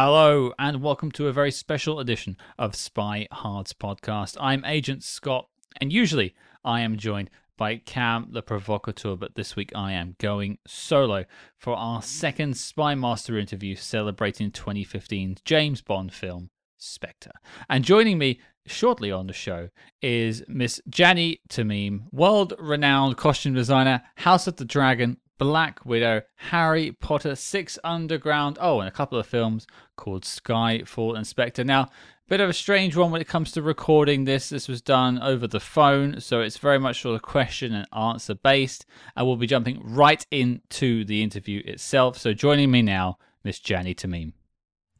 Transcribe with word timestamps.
Hello, 0.00 0.52
and 0.60 0.80
welcome 0.80 1.10
to 1.10 1.26
a 1.26 1.32
very 1.32 1.50
special 1.50 1.98
edition 1.98 2.36
of 2.56 2.76
Spy 2.76 3.26
Hards 3.32 3.72
podcast. 3.72 4.36
I'm 4.38 4.64
Agent 4.64 5.02
Scott, 5.02 5.48
and 5.80 5.92
usually 5.92 6.36
I 6.64 6.82
am 6.82 6.96
joined 6.96 7.30
by 7.56 7.78
Cam 7.78 8.28
the 8.30 8.40
Provocateur, 8.40 9.16
but 9.16 9.34
this 9.34 9.56
week 9.56 9.72
I 9.74 9.90
am 9.90 10.14
going 10.20 10.58
solo 10.68 11.24
for 11.56 11.74
our 11.74 12.00
second 12.00 12.56
Spy 12.56 12.94
Master 12.94 13.36
interview 13.36 13.74
celebrating 13.74 14.52
2015's 14.52 15.40
James 15.44 15.80
Bond 15.80 16.12
film, 16.12 16.50
Spectre. 16.76 17.32
And 17.68 17.84
joining 17.84 18.18
me 18.18 18.38
shortly 18.66 19.10
on 19.10 19.26
the 19.26 19.32
show 19.32 19.68
is 20.00 20.44
Miss 20.46 20.80
Jany 20.88 21.40
Temime, 21.48 22.02
world 22.12 22.54
renowned 22.60 23.16
costume 23.16 23.54
designer, 23.54 24.02
House 24.14 24.46
of 24.46 24.58
the 24.58 24.64
Dragon, 24.64 25.16
Black 25.38 25.84
Widow, 25.86 26.22
Harry 26.36 26.92
Potter, 26.92 27.34
Six 27.36 27.78
Underground, 27.84 28.58
oh, 28.60 28.80
and 28.80 28.88
a 28.88 28.92
couple 28.92 29.18
of 29.18 29.26
films 29.26 29.66
called 29.96 30.24
Skyfall 30.24 31.16
and 31.16 31.26
Spectre. 31.26 31.64
Now, 31.64 31.88
bit 32.28 32.40
of 32.40 32.50
a 32.50 32.52
strange 32.52 32.94
one 32.94 33.10
when 33.10 33.20
it 33.20 33.28
comes 33.28 33.52
to 33.52 33.62
recording 33.62 34.24
this. 34.24 34.50
This 34.50 34.68
was 34.68 34.82
done 34.82 35.18
over 35.20 35.46
the 35.46 35.60
phone, 35.60 36.20
so 36.20 36.40
it's 36.40 36.58
very 36.58 36.78
much 36.78 37.00
sort 37.00 37.14
of 37.14 37.22
question 37.22 37.72
and 37.72 37.86
answer 37.96 38.34
based. 38.34 38.84
And 39.16 39.26
we'll 39.26 39.36
be 39.36 39.46
jumping 39.46 39.80
right 39.82 40.26
into 40.30 41.04
the 41.04 41.22
interview 41.22 41.62
itself. 41.64 42.18
So 42.18 42.34
joining 42.34 42.70
me 42.70 42.82
now, 42.82 43.18
Miss 43.44 43.60
Jany 43.60 43.94
Temime. 43.94 44.32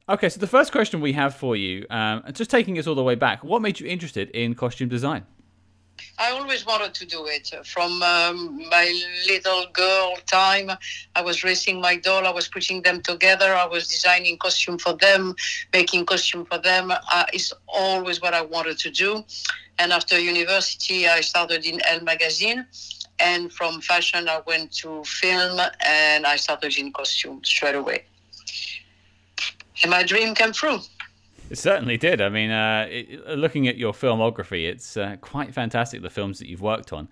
Okay, 0.08 0.30
so 0.30 0.40
the 0.40 0.46
first 0.46 0.72
question 0.72 1.02
we 1.02 1.12
have 1.12 1.34
for 1.34 1.54
you, 1.54 1.84
um, 1.90 2.22
just 2.32 2.50
taking 2.50 2.78
us 2.78 2.86
all 2.86 2.94
the 2.94 3.02
way 3.02 3.14
back, 3.14 3.44
what 3.44 3.60
made 3.60 3.78
you 3.78 3.86
interested 3.86 4.30
in 4.30 4.54
costume 4.54 4.88
design? 4.88 5.26
I 6.18 6.30
always 6.30 6.66
wanted 6.66 6.94
to 6.94 7.06
do 7.06 7.26
it. 7.26 7.52
From 7.64 8.02
um, 8.02 8.68
my 8.68 8.92
little 9.26 9.66
girl 9.72 10.16
time, 10.26 10.70
I 11.14 11.22
was 11.22 11.44
raising 11.44 11.80
my 11.80 11.96
doll. 11.96 12.26
I 12.26 12.30
was 12.30 12.48
putting 12.48 12.82
them 12.82 13.00
together. 13.00 13.54
I 13.54 13.66
was 13.66 13.88
designing 13.88 14.38
costume 14.38 14.78
for 14.78 14.94
them, 14.94 15.34
making 15.72 16.06
costume 16.06 16.44
for 16.44 16.58
them. 16.58 16.90
Uh, 16.90 17.24
it's 17.32 17.52
always 17.66 18.20
what 18.20 18.34
I 18.34 18.42
wanted 18.42 18.78
to 18.78 18.90
do. 18.90 19.24
And 19.78 19.92
after 19.92 20.18
university, 20.18 21.06
I 21.06 21.20
started 21.20 21.64
in 21.64 21.80
Elle 21.86 22.02
magazine. 22.02 22.66
And 23.20 23.52
from 23.52 23.80
fashion, 23.80 24.28
I 24.28 24.40
went 24.46 24.72
to 24.82 25.04
film 25.04 25.60
and 25.84 26.26
I 26.26 26.36
started 26.36 26.76
in 26.78 26.92
costume 26.92 27.42
straight 27.44 27.74
away. 27.74 28.04
And 29.82 29.90
my 29.90 30.02
dream 30.02 30.34
came 30.34 30.52
true. 30.52 30.80
It 31.50 31.56
certainly 31.56 31.96
did. 31.96 32.20
I 32.20 32.28
mean, 32.28 32.50
uh, 32.50 32.86
it, 32.90 33.26
looking 33.28 33.68
at 33.68 33.76
your 33.76 33.92
filmography, 33.92 34.68
it's 34.68 34.96
uh, 34.96 35.16
quite 35.20 35.54
fantastic 35.54 36.02
the 36.02 36.10
films 36.10 36.38
that 36.38 36.48
you've 36.48 36.60
worked 36.60 36.92
on. 36.92 37.08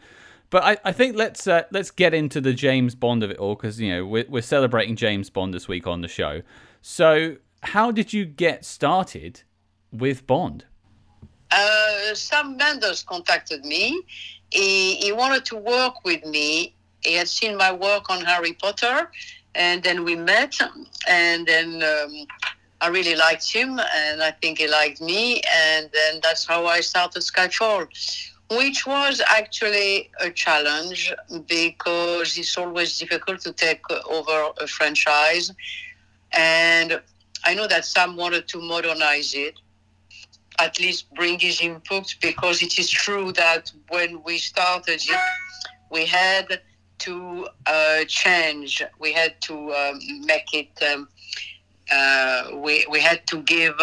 But 0.50 0.62
I, 0.62 0.76
I 0.84 0.92
think 0.92 1.16
let's 1.16 1.46
uh, 1.46 1.64
let's 1.70 1.90
get 1.90 2.14
into 2.14 2.40
the 2.40 2.52
James 2.52 2.94
Bond 2.94 3.22
of 3.22 3.30
it 3.30 3.38
all 3.38 3.54
because 3.54 3.80
you 3.80 3.92
know 3.92 4.06
we're, 4.06 4.26
we're 4.28 4.42
celebrating 4.42 4.94
James 4.94 5.30
Bond 5.30 5.52
this 5.52 5.66
week 5.66 5.86
on 5.86 6.02
the 6.02 6.08
show. 6.08 6.42
So, 6.82 7.36
how 7.62 7.90
did 7.90 8.12
you 8.12 8.24
get 8.24 8.64
started 8.64 9.42
with 9.90 10.26
Bond? 10.26 10.64
Uh, 11.50 12.14
Sam 12.14 12.56
Mendes 12.56 13.02
contacted 13.02 13.64
me. 13.64 14.02
He, 14.50 14.96
he 14.96 15.12
wanted 15.12 15.44
to 15.46 15.56
work 15.56 16.04
with 16.04 16.24
me. 16.24 16.74
He 17.00 17.14
had 17.14 17.28
seen 17.28 17.56
my 17.56 17.72
work 17.72 18.08
on 18.08 18.24
Harry 18.24 18.52
Potter, 18.52 19.10
and 19.54 19.82
then 19.82 20.04
we 20.04 20.14
met, 20.14 20.58
and 21.08 21.46
then. 21.46 21.82
Um, 21.82 22.26
I 22.80 22.88
really 22.88 23.16
liked 23.16 23.50
him, 23.50 23.80
and 23.94 24.22
I 24.22 24.32
think 24.32 24.58
he 24.58 24.68
liked 24.68 25.00
me, 25.00 25.40
and 25.52 25.88
then 25.92 26.20
that's 26.22 26.44
how 26.46 26.66
I 26.66 26.80
started 26.80 27.22
Skyfall, 27.22 27.88
which 28.50 28.86
was 28.86 29.22
actually 29.26 30.10
a 30.20 30.30
challenge 30.30 31.12
because 31.48 32.36
it's 32.36 32.56
always 32.58 32.98
difficult 32.98 33.40
to 33.40 33.52
take 33.52 33.80
over 33.90 34.52
a 34.60 34.66
franchise, 34.66 35.52
and 36.32 37.00
I 37.44 37.54
know 37.54 37.66
that 37.66 37.86
Sam 37.86 38.16
wanted 38.16 38.46
to 38.48 38.60
modernize 38.60 39.32
it, 39.34 39.58
at 40.58 40.78
least 40.78 41.12
bring 41.14 41.38
his 41.38 41.60
input, 41.62 42.14
because 42.20 42.62
it 42.62 42.78
is 42.78 42.90
true 42.90 43.32
that 43.32 43.72
when 43.88 44.22
we 44.22 44.36
started 44.36 45.00
it, 45.02 45.20
we 45.90 46.04
had 46.04 46.60
to 46.98 47.48
uh, 47.66 48.04
change, 48.04 48.82
we 48.98 49.12
had 49.12 49.40
to 49.42 49.72
um, 49.72 49.98
make 50.26 50.52
it. 50.52 50.70
Um, 50.82 51.08
we, 52.54 52.86
we 52.90 53.00
had 53.00 53.26
to 53.28 53.42
give 53.42 53.80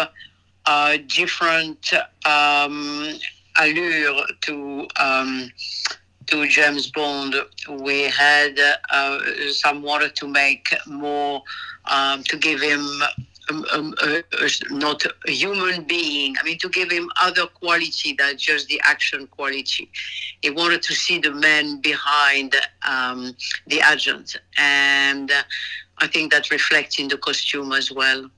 a 0.66 0.98
different 0.98 1.92
um, 2.24 3.14
allure 3.56 4.26
to 4.42 4.86
um, 5.00 5.50
to 6.26 6.48
James 6.48 6.90
Bond. 6.90 7.34
We 7.68 8.02
had 8.02 8.58
uh, 8.90 9.18
some 9.50 9.82
water 9.82 10.08
to 10.08 10.26
make 10.26 10.74
more 10.86 11.42
um, 11.90 12.22
to 12.24 12.36
give 12.36 12.60
him 12.60 12.86
um, 13.50 13.66
um, 13.74 13.94
uh, 14.00 14.22
not 14.70 15.04
a 15.28 15.30
human 15.30 15.84
being. 15.84 16.34
I 16.40 16.44
mean, 16.44 16.58
to 16.58 16.68
give 16.70 16.90
him 16.90 17.10
other 17.20 17.46
quality 17.46 18.14
than 18.14 18.38
just 18.38 18.68
the 18.68 18.80
action 18.84 19.26
quality. 19.26 19.90
He 20.40 20.50
wanted 20.50 20.82
to 20.82 20.94
see 20.94 21.18
the 21.18 21.32
man 21.32 21.80
behind 21.80 22.56
um, 22.88 23.36
the 23.66 23.82
agent, 23.92 24.36
and 24.56 25.30
I 25.98 26.06
think 26.06 26.32
that 26.32 26.50
reflects 26.50 26.98
in 26.98 27.08
the 27.08 27.16
costume 27.16 27.72
as 27.72 27.90
well. 27.90 28.28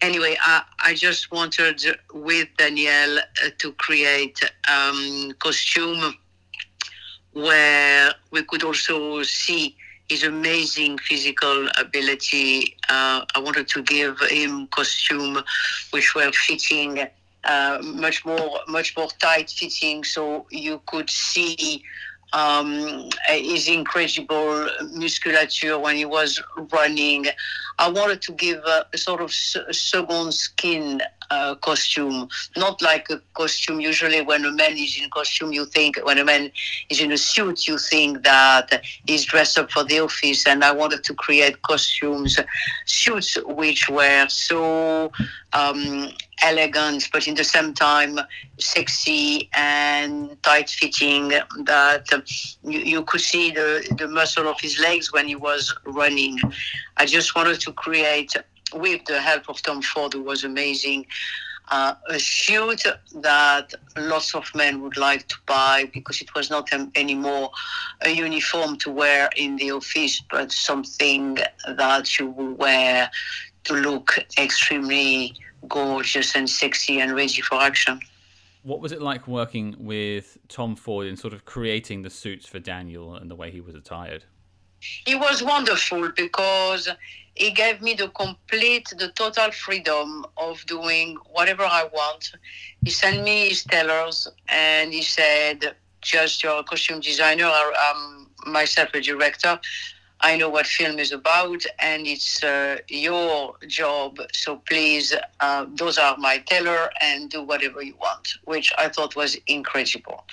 Anyway, 0.00 0.36
I, 0.40 0.62
I 0.80 0.94
just 0.94 1.32
wanted 1.32 1.82
with 2.12 2.48
Danielle 2.56 3.18
uh, 3.18 3.50
to 3.58 3.72
create 3.72 4.38
um, 4.70 5.32
costume 5.38 6.14
where 7.32 8.12
we 8.30 8.42
could 8.42 8.62
also 8.62 9.22
see 9.22 9.76
his 10.08 10.22
amazing 10.22 10.98
physical 10.98 11.68
ability. 11.78 12.76
Uh, 12.88 13.24
I 13.34 13.38
wanted 13.38 13.68
to 13.68 13.82
give 13.82 14.20
him 14.28 14.66
costume 14.68 15.42
which 15.90 16.14
were 16.14 16.30
fitting 16.32 17.06
uh, 17.44 17.78
much 17.82 18.24
more 18.24 18.60
much 18.68 18.96
more 18.96 19.08
tight 19.18 19.50
fitting, 19.50 20.04
so 20.04 20.46
you 20.50 20.80
could 20.86 21.10
see 21.10 21.82
um, 22.32 23.08
his 23.28 23.68
incredible 23.68 24.68
musculature 24.92 25.78
when 25.78 25.96
he 25.96 26.04
was 26.04 26.42
running. 26.72 27.26
I 27.78 27.88
wanted 27.88 28.22
to 28.22 28.32
give 28.32 28.58
a, 28.64 28.86
a 28.92 28.98
sort 28.98 29.20
of 29.20 29.32
second 29.32 30.32
skin 30.32 31.00
uh, 31.30 31.54
costume, 31.56 32.28
not 32.56 32.80
like 32.82 33.10
a 33.10 33.20
costume. 33.34 33.80
Usually, 33.80 34.20
when 34.20 34.44
a 34.44 34.52
man 34.52 34.76
is 34.76 35.00
in 35.00 35.10
costume, 35.10 35.52
you 35.52 35.64
think 35.64 35.98
when 36.04 36.18
a 36.18 36.24
man 36.24 36.50
is 36.90 37.00
in 37.00 37.12
a 37.12 37.18
suit, 37.18 37.66
you 37.66 37.78
think 37.78 38.22
that 38.24 38.82
he's 39.06 39.24
dressed 39.24 39.58
up 39.58 39.70
for 39.70 39.84
the 39.84 40.00
office. 40.00 40.46
And 40.46 40.62
I 40.62 40.72
wanted 40.72 41.02
to 41.04 41.14
create 41.14 41.62
costumes, 41.62 42.38
suits 42.84 43.36
which 43.46 43.88
were 43.88 44.26
so 44.28 45.12
um, 45.52 46.10
elegant, 46.42 47.08
but 47.12 47.26
in 47.26 47.34
the 47.34 47.44
same 47.44 47.74
time 47.74 48.18
sexy 48.58 49.48
and 49.54 50.40
tight 50.42 50.70
fitting 50.70 51.28
that 51.28 52.06
you, 52.62 52.80
you 52.80 53.02
could 53.02 53.20
see 53.20 53.50
the, 53.50 53.86
the 53.98 54.08
muscle 54.08 54.48
of 54.48 54.60
his 54.60 54.78
legs 54.78 55.12
when 55.12 55.26
he 55.26 55.36
was 55.36 55.74
running. 55.86 56.38
I 56.96 57.06
just 57.06 57.34
wanted 57.34 57.60
to 57.60 57.72
create 57.72 58.34
with 58.72 59.04
the 59.06 59.20
help 59.20 59.48
of 59.48 59.62
Tom 59.62 59.82
Ford, 59.82 60.14
who 60.14 60.22
was 60.22 60.44
amazing, 60.44 61.06
uh, 61.70 61.94
a 62.08 62.18
suit 62.18 62.84
that 63.14 63.72
lots 63.96 64.34
of 64.34 64.50
men 64.54 64.82
would 64.82 64.96
like 64.96 65.26
to 65.28 65.36
buy 65.46 65.90
because 65.94 66.20
it 66.20 66.34
was 66.34 66.50
not 66.50 66.68
anymore 66.94 67.50
a 68.02 68.10
uniform 68.10 68.76
to 68.78 68.90
wear 68.90 69.30
in 69.36 69.56
the 69.56 69.70
office, 69.70 70.22
but 70.30 70.52
something 70.52 71.38
that 71.66 72.18
you 72.18 72.28
will 72.28 72.52
wear 72.54 73.10
to 73.64 73.74
look 73.74 74.18
extremely 74.38 75.34
gorgeous 75.68 76.34
and 76.34 76.48
sexy 76.48 77.00
and 77.00 77.14
ready 77.14 77.40
for 77.40 77.56
action. 77.60 78.00
What 78.62 78.80
was 78.80 78.92
it 78.92 79.02
like 79.02 79.28
working 79.28 79.74
with 79.78 80.38
Tom 80.48 80.74
Ford 80.74 81.06
in 81.06 81.16
sort 81.16 81.34
of 81.34 81.44
creating 81.44 82.02
the 82.02 82.10
suits 82.10 82.46
for 82.46 82.58
Daniel 82.58 83.14
and 83.14 83.30
the 83.30 83.34
way 83.34 83.50
he 83.50 83.60
was 83.60 83.74
attired? 83.74 84.24
It 85.06 85.18
was 85.18 85.42
wonderful 85.42 86.10
because 86.16 86.88
he 87.34 87.50
gave 87.50 87.82
me 87.82 87.94
the 87.94 88.08
complete, 88.08 88.92
the 88.98 89.08
total 89.08 89.50
freedom 89.50 90.24
of 90.36 90.64
doing 90.66 91.16
whatever 91.30 91.64
I 91.64 91.84
want. 91.92 92.32
He 92.84 92.90
sent 92.90 93.22
me 93.22 93.48
his 93.48 93.64
tailors 93.64 94.28
and 94.48 94.92
he 94.92 95.02
said, 95.02 95.74
just 96.00 96.42
you're 96.42 96.58
a 96.58 96.64
costume 96.64 97.00
designer, 97.00 97.46
I'm 97.46 98.28
myself 98.46 98.90
a 98.94 99.00
director. 99.00 99.58
I 100.24 100.38
know 100.38 100.48
what 100.48 100.66
film 100.66 100.98
is 100.98 101.12
about, 101.12 101.66
and 101.78 102.06
it's 102.06 102.42
uh, 102.42 102.78
your 102.88 103.56
job. 103.68 104.18
So 104.32 104.56
please, 104.56 105.14
uh, 105.40 105.66
those 105.76 105.98
are 105.98 106.16
my 106.16 106.38
teller, 106.38 106.88
and 107.02 107.28
do 107.28 107.42
whatever 107.42 107.82
you 107.82 107.94
want, 108.00 108.26
which 108.44 108.72
I 108.78 108.88
thought 108.88 109.14
was 109.16 109.36
incredible. 109.46 110.24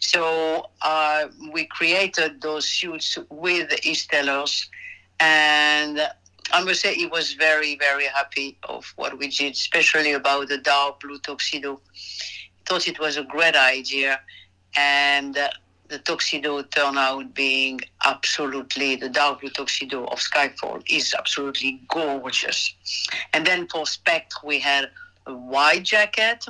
So 0.00 0.70
uh, 0.80 1.26
we 1.52 1.66
created 1.66 2.40
those 2.40 2.66
suits 2.66 3.18
with 3.28 3.70
his 3.82 4.06
tailors, 4.06 4.66
and 5.20 6.00
I 6.50 6.64
must 6.64 6.80
say 6.80 6.94
he 6.94 7.04
was 7.04 7.34
very, 7.34 7.76
very 7.76 8.06
happy 8.06 8.56
of 8.62 8.94
what 8.96 9.18
we 9.18 9.28
did, 9.28 9.52
especially 9.52 10.12
about 10.12 10.48
the 10.48 10.56
dark 10.56 11.00
blue 11.00 11.18
tuxedo. 11.18 11.82
Thought 12.64 12.88
it 12.88 12.98
was 12.98 13.18
a 13.18 13.24
great 13.24 13.56
idea, 13.56 14.20
and 14.74 15.36
the 15.88 15.98
tuxedo 15.98 16.62
turned 16.62 16.98
out 16.98 17.34
being 17.34 17.80
absolutely 18.06 18.96
the 18.96 19.08
dark 19.08 19.40
blue 19.40 19.50
tuxedo 19.50 20.04
of 20.06 20.18
Skyfall 20.18 20.82
is 20.88 21.14
absolutely 21.16 21.82
gorgeous. 21.88 22.74
And 23.32 23.46
then 23.46 23.68
for 23.68 23.86
Spectre, 23.86 24.38
we 24.44 24.58
had 24.58 24.90
a 25.26 25.34
white 25.34 25.82
jacket, 25.82 26.46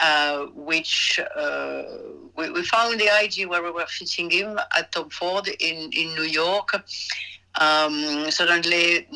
uh, 0.00 0.46
which 0.54 1.20
uh, 1.36 1.82
we, 2.36 2.50
we, 2.50 2.62
found 2.64 2.98
the 2.98 3.10
idea 3.10 3.46
where 3.46 3.62
we 3.62 3.70
were 3.70 3.86
fitting 3.86 4.30
him 4.30 4.58
at 4.76 4.92
Tom 4.92 5.10
Ford 5.10 5.46
in, 5.46 5.90
in 5.92 6.14
New 6.14 6.22
York. 6.22 6.70
Um, 7.60 8.28
suddenly, 8.30 9.06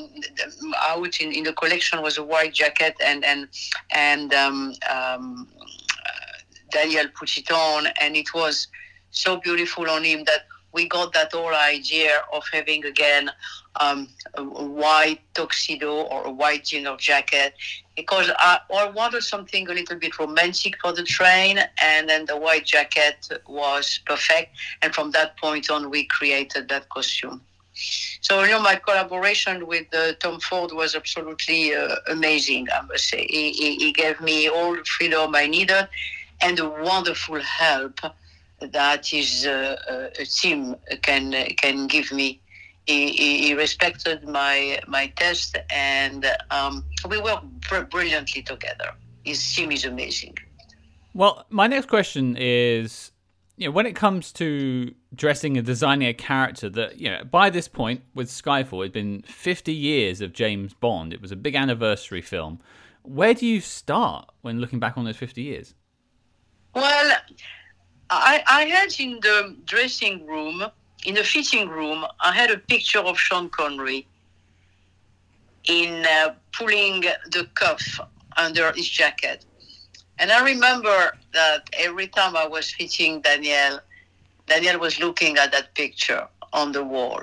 out 0.81 1.21
in, 1.21 1.33
in 1.33 1.43
the 1.43 1.53
collection 1.53 2.01
was 2.03 2.19
a 2.19 2.23
white 2.23 2.55
jacket, 2.55 2.95
and 3.05 3.25
and 3.25 3.49
and 3.91 4.33
um, 4.33 4.75
um, 4.89 5.49
Daniel 6.71 7.07
put 7.19 7.37
it 7.37 7.51
on, 7.51 7.89
and 8.01 8.17
it 8.17 8.33
was 8.33 8.69
so 9.11 9.37
beautiful 9.37 9.89
on 9.89 10.05
him 10.05 10.25
that 10.25 10.47
we 10.73 10.87
got 10.87 11.13
that 11.15 11.33
whole 11.33 11.55
idea 11.55 12.21
of 12.33 12.43
having 12.53 12.85
again 12.85 13.31
um, 13.81 14.09
a, 14.35 14.43
white 14.45 15.21
tuxedo 15.35 16.03
or 16.03 16.27
a 16.27 16.31
white 16.31 16.65
dinner 16.65 16.97
jacket 16.97 17.55
because 17.97 18.31
I, 18.39 18.61
I, 18.73 18.89
wanted 18.91 19.23
something 19.23 19.69
a 19.69 19.73
little 19.73 19.99
bit 19.99 20.19
romantic 20.19 20.77
for 20.81 20.93
the 20.93 21.03
train, 21.03 21.59
and 21.81 22.09
then 22.09 22.27
the 22.27 22.37
white 22.37 22.65
jacket 22.65 23.29
was 23.49 24.01
perfect. 24.07 24.57
And 24.83 24.95
from 24.95 25.11
that 25.13 25.37
point 25.37 25.71
on, 25.71 25.91
we 25.91 26.05
created 26.05 26.69
that 26.69 26.89
costume. 26.91 27.41
So 28.21 28.43
you 28.43 28.51
know, 28.51 28.61
my 28.61 28.77
collaboration 28.77 29.67
with 29.67 29.87
uh, 29.95 30.13
Tom 30.21 30.41
Ford 30.41 30.73
was 30.73 30.95
absolutely 30.95 31.75
uh, 31.75 31.97
amazing. 32.09 32.69
I 32.73 32.83
must 32.83 33.09
say, 33.09 33.27
he, 33.29 33.53
he, 33.53 33.77
he 33.77 33.93
gave 33.93 34.21
me 34.21 34.49
all 34.49 34.77
the 34.77 34.85
freedom 34.85 35.35
I 35.35 35.47
needed, 35.47 35.89
and 36.41 36.61
wonderful 36.83 37.41
help 37.41 38.01
that 38.61 39.07
his 39.07 39.47
uh, 39.47 39.77
uh, 39.89 40.25
team 40.25 40.77
can 41.03 41.33
can 41.57 41.87
give 41.87 42.13
me. 42.13 42.41
He, 42.87 43.13
he, 43.43 43.53
respected 43.55 44.27
my 44.27 44.81
my 44.87 45.09
test, 45.17 45.59
and 45.69 46.25
um, 46.51 46.85
we 47.07 47.21
work 47.21 47.43
br- 47.69 47.81
brilliantly 47.81 48.41
together. 48.41 48.95
His 49.25 49.55
team 49.55 49.71
is 49.73 49.85
amazing. 49.85 50.39
Well, 51.13 51.45
my 51.51 51.67
next 51.67 51.89
question 51.89 52.37
is, 52.39 53.13
you 53.59 53.67
know, 53.67 53.73
when 53.73 53.87
it 53.87 53.97
comes 53.97 54.33
to 54.35 54.95
dressing 55.15 55.57
and 55.57 55.67
designing 55.67 56.09
a 56.09 56.15
character 56.15 56.71
that, 56.71 57.01
you 57.01 57.11
know, 57.11 57.25
by 57.25 57.51
this 57.51 57.67
point 57.69 58.03
with 58.15 58.29
Skyfall, 58.29 58.81
it'd 58.81 58.93
been 58.93 59.23
50 59.23 59.73
years 59.73 60.21
of 60.21 60.33
James 60.33 60.75
Bond. 60.75 61.13
It 61.13 61.21
was 61.21 61.33
a 61.33 61.37
big 61.37 61.57
anniversary 61.57 62.23
film. 62.23 62.61
Where 63.03 63.35
do 63.35 63.47
you 63.47 63.61
start 63.61 64.31
when 64.43 64.61
looking 64.61 64.79
back 64.79 64.97
on 64.97 65.05
those 65.05 65.17
50 65.17 65.43
years? 65.43 65.75
Well, 66.75 67.17
I, 68.11 68.43
I 68.49 68.63
had 68.65 68.99
in 68.99 69.21
the 69.21 69.57
dressing 69.65 70.27
room, 70.27 70.65
in 71.05 71.15
the 71.15 71.25
fitting 71.25 71.69
room, 71.69 72.05
I 72.21 72.33
had 72.33 72.51
a 72.51 72.59
picture 72.59 73.01
of 73.01 73.19
Sean 73.19 73.49
Connery 73.51 74.07
in 75.65 76.05
uh, 76.07 76.35
pulling 76.53 77.03
the 77.03 77.49
cuff 77.55 78.01
under 78.37 78.73
his 78.73 78.89
jacket. 78.89 79.45
And 80.19 80.33
I 80.33 80.45
remember 80.45 81.17
that 81.35 81.69
every 81.75 82.09
time 82.09 82.37
I 82.37 82.47
was 82.47 82.71
fitting 82.71 83.21
Daniel, 83.21 83.81
Daniel 84.47 84.81
was 84.81 84.99
looking 84.99 85.37
at 85.37 85.53
that 85.53 85.75
picture 85.75 86.27
on 86.53 86.73
the 86.73 86.83
wall. 86.83 87.23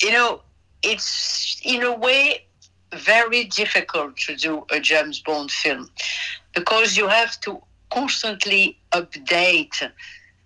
You 0.00 0.12
know, 0.12 0.42
it's 0.82 1.60
in 1.64 1.82
a 1.82 1.94
way 1.94 2.46
very 2.92 3.44
difficult 3.44 4.16
to 4.18 4.36
do 4.36 4.64
a 4.70 4.78
James 4.78 5.20
Bond 5.20 5.50
film 5.50 5.90
because 6.54 6.96
you 6.96 7.08
have 7.08 7.40
to 7.40 7.60
constantly 7.94 8.76
update 8.92 9.76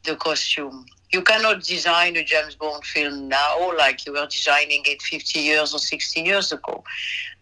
the 0.04 0.14
costume. 0.16 0.84
You 1.12 1.22
cannot 1.22 1.62
design 1.62 2.16
a 2.16 2.22
James 2.22 2.54
Bond 2.54 2.84
film 2.84 3.28
now 3.28 3.74
like 3.76 4.04
you 4.04 4.12
were 4.12 4.26
designing 4.26 4.82
it 4.84 5.00
50 5.00 5.40
years 5.40 5.72
or 5.74 5.78
60 5.78 6.20
years 6.20 6.52
ago. 6.52 6.84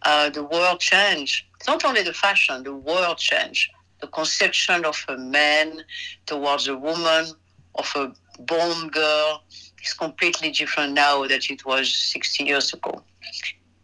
Uh, 0.03 0.31
the 0.31 0.45
world 0.45 0.79
changed. 0.79 1.45
It's 1.57 1.67
not 1.67 1.85
only 1.85 2.03
the 2.03 2.13
fashion, 2.13 2.63
the 2.63 2.75
world 2.75 3.19
changed. 3.19 3.69
The 4.01 4.07
conception 4.07 4.85
of 4.85 5.05
a 5.09 5.17
man 5.17 5.83
towards 6.27 6.69
a 6.69 6.77
woman, 6.77 7.33
of 7.75 7.93
a 7.97 8.13
Bond 8.39 8.93
girl, 8.93 9.43
is 9.83 9.93
completely 9.95 10.51
different 10.51 10.93
now 10.93 11.27
than 11.27 11.41
it 11.51 11.65
was 11.65 11.93
60 11.93 12.45
years 12.45 12.73
ago. 12.73 13.03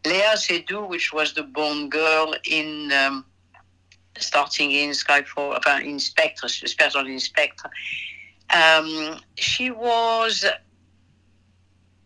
Léa 0.05 0.37
Seydoux, 0.37 0.89
which 0.89 1.13
was 1.13 1.33
the 1.33 1.43
Bond 1.43 1.91
girl 1.91 2.35
in 2.45 2.93
um, 2.93 3.25
starting 4.19 4.73
in 4.73 4.91
Skyfall, 4.91 5.57
enfin, 5.57 5.85
in 5.85 5.99
Spectre, 5.99 6.47
especially 6.47 7.13
in 7.13 7.21
Spectre. 7.21 7.71
Um, 8.51 9.21
she 9.37 9.71
was 9.71 10.45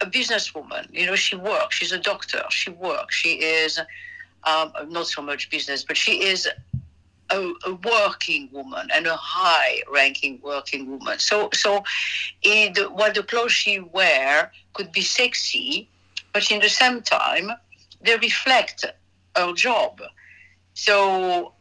a 0.00 0.06
businesswoman. 0.06 0.87
You 0.93 1.06
know, 1.06 1.17
she 1.17 1.37
works. 1.37 1.76
She's 1.76 1.93
a 1.93 1.99
doctor. 1.99 2.43
She 2.50 2.70
works. 2.70 3.14
She 3.14 3.41
is 3.41 3.79
um, 4.44 4.73
not 4.88 5.06
so 5.06 5.23
much 5.23 5.50
business, 5.50 5.85
but 5.85 5.97
she 5.97 6.23
is 6.23 6.49
a, 7.31 7.53
a, 7.64 7.75
working 7.85 8.49
woman 8.52 8.88
and 8.94 9.06
a 9.06 9.17
high-ranking 9.17 10.41
working 10.43 10.88
woman. 10.88 11.19
So, 11.19 11.50
so 11.52 11.82
it, 12.43 12.75
the 12.75 13.25
clothes 13.26 13.52
she 13.52 13.81
wear 13.81 14.52
could 14.75 14.93
be 14.93 15.00
sexy, 15.00 15.88
but 16.32 16.50
in 16.50 16.61
the 16.61 16.69
same 16.69 17.02
time, 17.02 17.50
they 18.00 18.17
reflect 18.17 18.85
her 19.35 19.52
job. 19.55 20.00
So 20.75 21.55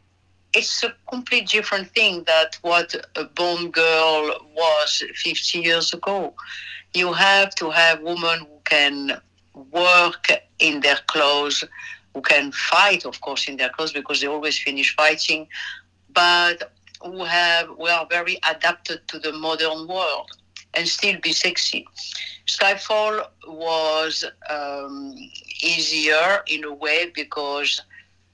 it's 0.52 0.82
a 0.82 0.94
completely 1.08 1.46
different 1.46 1.88
thing 1.90 2.24
that 2.26 2.58
what 2.62 2.94
a 3.16 3.24
Bond 3.24 3.72
girl 3.72 4.30
was 4.54 5.02
50 5.14 5.58
years 5.60 5.92
ago. 5.92 6.34
You 6.94 7.12
have 7.12 7.54
to 7.56 7.70
have 7.70 8.00
women 8.02 8.40
who 8.40 8.58
can 8.64 9.20
work 9.70 10.28
in 10.58 10.80
their 10.80 10.98
clothes, 11.06 11.64
who 12.14 12.22
can 12.22 12.52
fight, 12.52 13.04
of 13.04 13.20
course, 13.20 13.48
in 13.48 13.56
their 13.56 13.68
clothes 13.70 13.92
because 13.92 14.20
they 14.20 14.26
always 14.26 14.58
finish 14.58 14.94
fighting, 14.94 15.46
but 16.12 16.72
who 17.02 17.24
have 17.24 17.66
who 17.68 17.86
are 17.86 18.06
very 18.10 18.38
adapted 18.48 19.06
to 19.08 19.18
the 19.18 19.32
modern 19.32 19.86
world 19.86 20.30
and 20.74 20.88
still 20.88 21.18
be 21.22 21.32
sexy. 21.32 21.86
Skyfall 22.46 23.26
was 23.46 24.24
um, 24.48 25.14
easier 25.62 26.42
in 26.46 26.64
a 26.64 26.72
way 26.72 27.10
because 27.14 27.82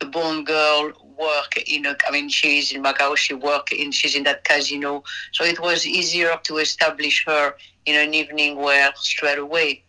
the 0.03 0.11
Bond 0.11 0.47
girl 0.47 0.93
work 1.17 1.57
in 1.67 1.87
a, 1.87 1.97
I 2.07 2.11
mean, 2.11 2.29
she's 2.29 2.73
in 2.73 2.83
Macau, 2.83 3.17
she 3.17 3.35
work 3.35 3.71
in, 3.71 3.93
she's 3.93 4.17
in 4.17 4.25
that 4.25 4.45
casino. 4.45 5.05
So 5.33 5.45
it 5.45 5.61
was 5.61 5.87
easier 5.87 6.39
to 6.43 6.59
establish 6.59 7.25
her 7.27 7.55
in 7.87 7.95
an 7.95 8.13
evening 8.13 8.57
wear 8.57 8.93
straight 8.97 9.39
away. 9.39 9.85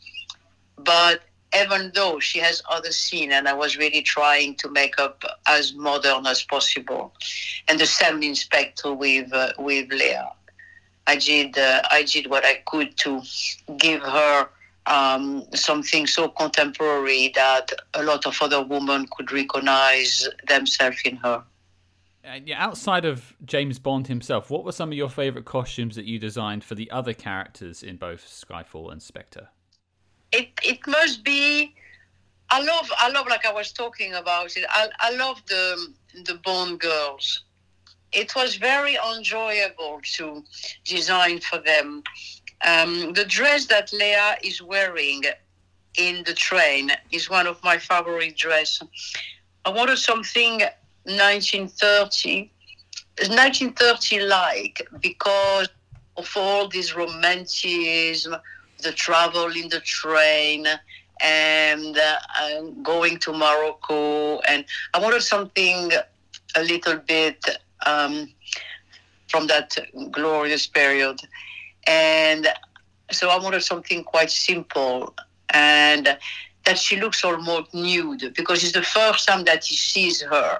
But 0.77 1.24
even 1.55 1.91
though 1.96 2.20
she 2.20 2.39
has 2.39 2.62
other 2.70 2.91
scene 2.91 3.32
and 3.32 3.48
I 3.48 3.53
was 3.53 3.75
really 3.75 4.03
trying 4.03 4.55
to 4.55 4.70
make 4.70 5.00
up 5.00 5.24
as 5.48 5.74
modern 5.74 6.27
as 6.27 6.43
possible. 6.43 7.13
And 7.67 7.79
the 7.79 7.88
same 7.88 8.22
in 8.22 8.36
Spectre 8.36 8.93
with, 8.93 9.34
uh, 9.34 9.53
with 9.58 9.89
Léa, 9.89 10.32
I 11.08 11.15
did, 11.15 11.58
uh, 11.58 11.82
I 11.89 12.03
did 12.03 12.29
what 12.29 12.46
I 12.46 12.62
could 12.67 12.98
to 12.98 13.22
give 13.77 14.01
her 14.03 14.48
um, 14.85 15.45
something 15.53 16.07
so 16.07 16.27
contemporary 16.27 17.31
that 17.35 17.71
a 17.93 18.03
lot 18.03 18.25
of 18.25 18.37
other 18.41 18.63
women 18.63 19.07
could 19.15 19.31
recognize 19.31 20.27
themselves 20.47 21.01
in 21.05 21.15
her. 21.17 21.43
Uh, 22.25 22.39
yeah, 22.45 22.63
outside 22.63 23.03
of 23.03 23.33
James 23.43 23.79
Bond 23.79 24.07
himself, 24.07 24.49
what 24.49 24.63
were 24.63 24.71
some 24.71 24.89
of 24.89 24.97
your 24.97 25.09
favorite 25.09 25.45
costumes 25.45 25.95
that 25.95 26.05
you 26.05 26.19
designed 26.19 26.63
for 26.63 26.75
the 26.75 26.89
other 26.89 27.13
characters 27.13 27.83
in 27.83 27.97
both 27.97 28.25
Skyfall 28.25 28.91
and 28.91 29.01
Spectre? 29.01 29.49
It 30.31 30.49
it 30.63 30.79
must 30.87 31.23
be. 31.23 31.75
I 32.49 32.61
love 32.61 32.89
I 32.97 33.09
love 33.09 33.27
like 33.27 33.45
I 33.45 33.51
was 33.51 33.73
talking 33.73 34.13
about 34.13 34.55
it. 34.55 34.65
I 34.69 34.87
I 34.99 35.15
love 35.15 35.41
the 35.47 35.93
the 36.23 36.35
Bond 36.45 36.79
girls. 36.79 37.43
It 38.13 38.35
was 38.35 38.55
very 38.55 38.97
enjoyable 39.15 39.99
to 40.15 40.43
design 40.85 41.39
for 41.39 41.57
them 41.57 42.03
um, 42.65 43.13
the 43.13 43.25
dress 43.25 43.65
that 43.67 43.89
Léa 43.89 44.36
is 44.43 44.62
wearing 44.62 45.24
in 45.98 46.24
the 46.25 46.34
train 46.34 46.91
is 47.12 47.29
one 47.29 47.48
of 47.48 47.63
my 47.63 47.77
favorite 47.77 48.36
dresses. 48.36 48.88
I 49.65 49.70
wanted 49.70 49.98
something 49.98 50.62
1930, 51.05 52.51
1930 53.17 54.20
like 54.22 54.88
because 55.01 55.70
of 56.17 56.29
all 56.36 56.67
this 56.67 56.96
romanticism, 56.96 58.36
the 58.82 58.91
travel 58.91 59.51
in 59.55 59.70
the 59.70 59.79
train, 59.82 60.67
and 61.22 61.98
uh, 61.98 62.62
going 62.82 63.17
to 63.20 63.32
Morocco. 63.32 64.39
And 64.39 64.65
I 64.93 65.00
wanted 65.00 65.22
something 65.22 65.91
a 66.55 66.63
little 66.63 66.98
bit 66.98 67.43
um, 67.86 68.29
from 69.27 69.48
that 69.48 69.77
glorious 70.12 70.67
period. 70.67 71.20
And 71.87 72.47
so 73.11 73.29
I 73.29 73.37
wanted 73.37 73.63
something 73.63 74.03
quite 74.03 74.31
simple 74.31 75.13
and 75.49 76.17
that 76.65 76.77
she 76.77 76.99
looks 76.99 77.23
almost 77.23 77.73
nude 77.73 78.33
because 78.35 78.63
it's 78.63 78.73
the 78.73 78.81
first 78.81 79.27
time 79.27 79.43
that 79.45 79.65
he 79.65 79.75
sees 79.75 80.21
her 80.21 80.59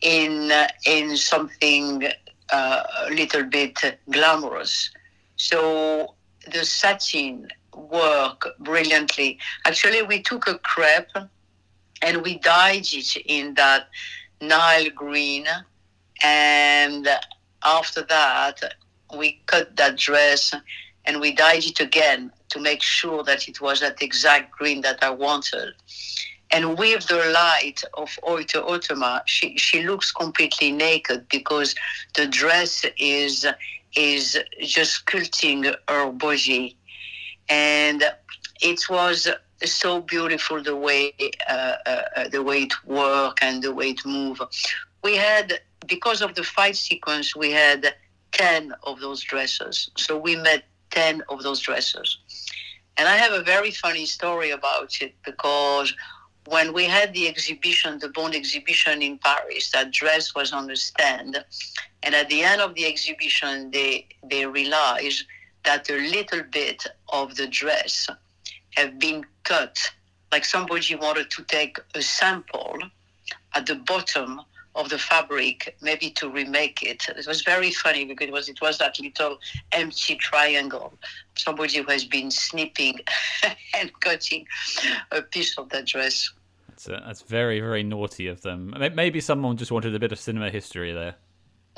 in 0.00 0.50
uh, 0.52 0.68
in 0.86 1.16
something 1.16 2.08
uh, 2.50 2.82
a 3.06 3.10
little 3.10 3.44
bit 3.44 3.78
glamorous. 4.10 4.90
So 5.36 6.14
the 6.50 6.64
satin 6.64 7.48
work 7.74 8.46
brilliantly. 8.60 9.38
Actually, 9.66 10.02
we 10.02 10.22
took 10.22 10.46
a 10.46 10.58
crepe 10.58 11.16
and 12.02 12.22
we 12.22 12.38
dyed 12.38 12.86
it 12.92 13.16
in 13.26 13.54
that 13.54 13.88
Nile 14.40 14.90
green. 14.94 15.46
And 16.22 17.08
after 17.64 18.02
that, 18.02 18.74
we 19.16 19.40
cut 19.46 19.76
that 19.76 19.96
dress 19.96 20.54
and 21.04 21.20
we 21.20 21.32
dyed 21.32 21.64
it 21.64 21.80
again 21.80 22.30
to 22.50 22.60
make 22.60 22.82
sure 22.82 23.22
that 23.24 23.48
it 23.48 23.60
was 23.60 23.80
that 23.80 24.02
exact 24.02 24.52
green 24.52 24.80
that 24.82 25.02
I 25.02 25.10
wanted. 25.10 25.74
And 26.50 26.78
with 26.78 27.06
the 27.06 27.32
light 27.32 27.82
of 27.94 28.10
Hoyte 28.22 28.62
Hoytema, 28.62 29.22
she, 29.24 29.56
she 29.56 29.82
looks 29.82 30.12
completely 30.12 30.70
naked 30.70 31.26
because 31.28 31.74
the 32.14 32.26
dress 32.26 32.84
is 32.98 33.46
is 33.94 34.38
just 34.60 35.04
sculpting 35.04 35.74
her 35.88 36.12
body. 36.12 36.76
And 37.48 38.02
it 38.62 38.80
was 38.88 39.28
so 39.64 40.00
beautiful 40.00 40.62
the 40.62 40.76
way 40.76 41.12
uh, 41.48 41.74
uh, 41.86 42.28
the 42.28 42.42
way 42.42 42.62
it 42.64 42.72
worked 42.84 43.42
and 43.42 43.62
the 43.62 43.74
way 43.74 43.90
it 43.90 44.04
moved. 44.04 44.42
We 45.02 45.16
had 45.16 45.60
because 45.86 46.20
of 46.20 46.34
the 46.34 46.44
fight 46.44 46.76
sequence, 46.76 47.34
we 47.34 47.50
had 47.50 47.94
ten 48.32 48.74
of 48.82 49.00
those 49.00 49.22
dresses. 49.22 49.90
So 49.96 50.18
we 50.18 50.36
made 50.36 50.64
ten 50.90 51.22
of 51.28 51.42
those 51.42 51.60
dresses, 51.60 52.18
and 52.96 53.08
I 53.08 53.16
have 53.16 53.32
a 53.32 53.42
very 53.42 53.70
funny 53.70 54.06
story 54.06 54.50
about 54.50 55.00
it 55.00 55.14
because 55.24 55.94
when 56.46 56.72
we 56.72 56.84
had 56.84 57.14
the 57.14 57.28
exhibition, 57.28 57.98
the 58.00 58.08
Bond 58.08 58.34
exhibition 58.34 59.00
in 59.00 59.18
Paris, 59.18 59.70
that 59.70 59.92
dress 59.92 60.34
was 60.34 60.52
on 60.52 60.66
the 60.66 60.76
stand, 60.76 61.44
and 62.02 62.14
at 62.14 62.28
the 62.28 62.42
end 62.42 62.60
of 62.60 62.74
the 62.74 62.86
exhibition, 62.86 63.70
they 63.70 64.08
they 64.24 64.44
realized 64.46 65.24
that 65.64 65.88
a 65.88 65.96
little 66.10 66.42
bit 66.42 66.84
of 67.10 67.36
the 67.36 67.46
dress 67.46 68.08
have 68.74 68.98
been 68.98 69.24
cut, 69.44 69.78
like 70.32 70.44
somebody 70.44 70.94
wanted 70.96 71.30
to 71.30 71.44
take 71.44 71.78
a 71.94 72.02
sample 72.02 72.78
at 73.54 73.66
the 73.66 73.76
bottom 73.76 74.40
of 74.74 74.88
the 74.88 74.98
fabric, 74.98 75.76
maybe 75.80 76.10
to 76.10 76.28
remake 76.28 76.82
it. 76.82 77.06
It 77.08 77.26
was 77.26 77.42
very 77.42 77.70
funny 77.70 78.04
because 78.04 78.28
it 78.28 78.32
was, 78.32 78.48
it 78.48 78.60
was 78.60 78.78
that 78.78 78.98
little 78.98 79.38
empty 79.72 80.16
triangle. 80.16 80.94
Somebody 81.36 81.78
who 81.78 81.84
has 81.84 82.04
been 82.04 82.30
snipping 82.30 83.00
and 83.74 83.92
cutting 84.00 84.46
a 85.10 85.22
piece 85.22 85.58
of 85.58 85.68
that 85.70 85.86
dress. 85.86 86.30
That's, 86.68 86.88
uh, 86.88 87.02
that's 87.06 87.22
very, 87.22 87.60
very 87.60 87.82
naughty 87.82 88.28
of 88.28 88.40
them. 88.42 88.74
Maybe 88.94 89.20
someone 89.20 89.56
just 89.56 89.72
wanted 89.72 89.94
a 89.94 89.98
bit 89.98 90.12
of 90.12 90.18
cinema 90.18 90.50
history 90.50 90.92
there. 90.92 91.16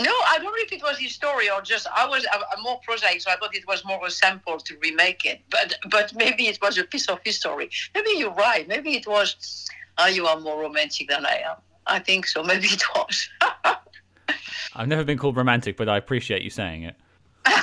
No, 0.00 0.10
I 0.10 0.38
don't 0.38 0.46
know 0.46 0.52
if 0.56 0.72
it 0.72 0.82
was 0.82 0.98
his 0.98 1.12
story 1.14 1.48
or 1.48 1.62
just 1.62 1.86
I 1.86 2.06
was 2.08 2.24
a, 2.24 2.36
a 2.36 2.62
more 2.62 2.80
prosaic, 2.84 3.20
so 3.20 3.30
I 3.30 3.36
thought 3.36 3.54
it 3.54 3.66
was 3.68 3.84
more 3.84 4.04
a 4.04 4.10
sample 4.10 4.58
to 4.58 4.76
remake 4.78 5.24
it. 5.24 5.40
But 5.50 5.76
but 5.88 6.12
maybe 6.16 6.48
it 6.48 6.58
was 6.60 6.78
a 6.78 6.84
piece 6.84 7.08
of 7.08 7.20
history. 7.24 7.70
Maybe 7.94 8.10
you're 8.16 8.34
right. 8.34 8.66
Maybe 8.66 8.96
it 8.96 9.06
was. 9.06 9.68
Oh, 9.96 10.06
you 10.06 10.26
are 10.26 10.40
more 10.40 10.60
romantic 10.60 11.08
than 11.08 11.24
I 11.24 11.42
am. 11.46 11.56
I 11.86 11.98
think 11.98 12.26
so. 12.26 12.42
Maybe 12.42 12.66
it 12.66 12.82
was. 12.94 13.28
I've 14.76 14.88
never 14.88 15.04
been 15.04 15.18
called 15.18 15.36
romantic, 15.36 15.76
but 15.76 15.88
I 15.88 15.96
appreciate 15.96 16.42
you 16.42 16.50
saying 16.50 16.82
it. 16.84 16.96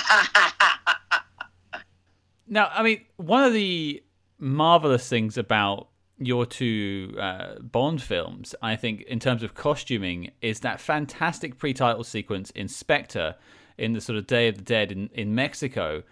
now, 2.48 2.70
I 2.72 2.82
mean, 2.82 3.04
one 3.16 3.44
of 3.44 3.52
the 3.52 4.02
marvelous 4.38 5.08
things 5.08 5.36
about 5.36 5.88
your 6.18 6.46
two 6.46 7.14
uh, 7.18 7.58
Bond 7.60 8.00
films, 8.02 8.54
I 8.62 8.76
think, 8.76 9.02
in 9.02 9.18
terms 9.18 9.42
of 9.42 9.54
costuming, 9.54 10.30
is 10.40 10.60
that 10.60 10.80
fantastic 10.80 11.58
pre-title 11.58 12.04
sequence 12.04 12.50
in 12.50 12.68
Spectre, 12.68 13.34
in 13.76 13.92
the 13.92 14.00
sort 14.00 14.18
of 14.18 14.26
Day 14.26 14.48
of 14.48 14.56
the 14.56 14.62
Dead 14.62 14.92
in, 14.92 15.10
in 15.12 15.34
Mexico, 15.34 16.02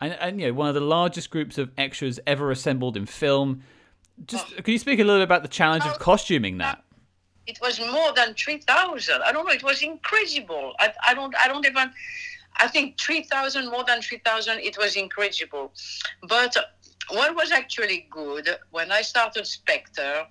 and, 0.00 0.12
and 0.14 0.40
you 0.40 0.46
know 0.46 0.52
one 0.54 0.68
of 0.68 0.74
the 0.74 0.80
largest 0.80 1.30
groups 1.30 1.58
of 1.58 1.70
extras 1.76 2.20
ever 2.26 2.50
assembled 2.50 2.96
in 2.96 3.06
film. 3.06 3.62
Just 4.26 4.46
oh. 4.56 4.62
can 4.62 4.72
you 4.72 4.78
speak 4.78 4.98
a 4.98 5.04
little 5.04 5.20
bit 5.20 5.24
about 5.24 5.42
the 5.42 5.48
challenge 5.48 5.84
of 5.84 5.98
costuming 5.98 6.58
that? 6.58 6.82
It 7.48 7.58
was 7.62 7.80
more 7.80 8.12
than 8.14 8.34
three 8.34 8.58
thousand. 8.58 9.22
I 9.22 9.32
don't 9.32 9.46
know. 9.46 9.52
It 9.52 9.64
was 9.64 9.82
incredible. 9.82 10.74
I, 10.78 10.92
I 11.08 11.14
don't. 11.14 11.34
I 11.42 11.48
don't 11.48 11.66
even. 11.66 11.90
I 12.60 12.68
think 12.68 13.00
three 13.00 13.22
thousand, 13.22 13.70
more 13.70 13.84
than 13.84 14.02
three 14.02 14.18
thousand. 14.18 14.58
It 14.60 14.76
was 14.76 14.96
incredible, 14.96 15.72
but 16.28 16.54
what 17.10 17.34
was 17.34 17.50
actually 17.50 18.06
good 18.10 18.48
when 18.70 18.92
I 18.92 19.00
started 19.00 19.46
Spectre, 19.46 20.26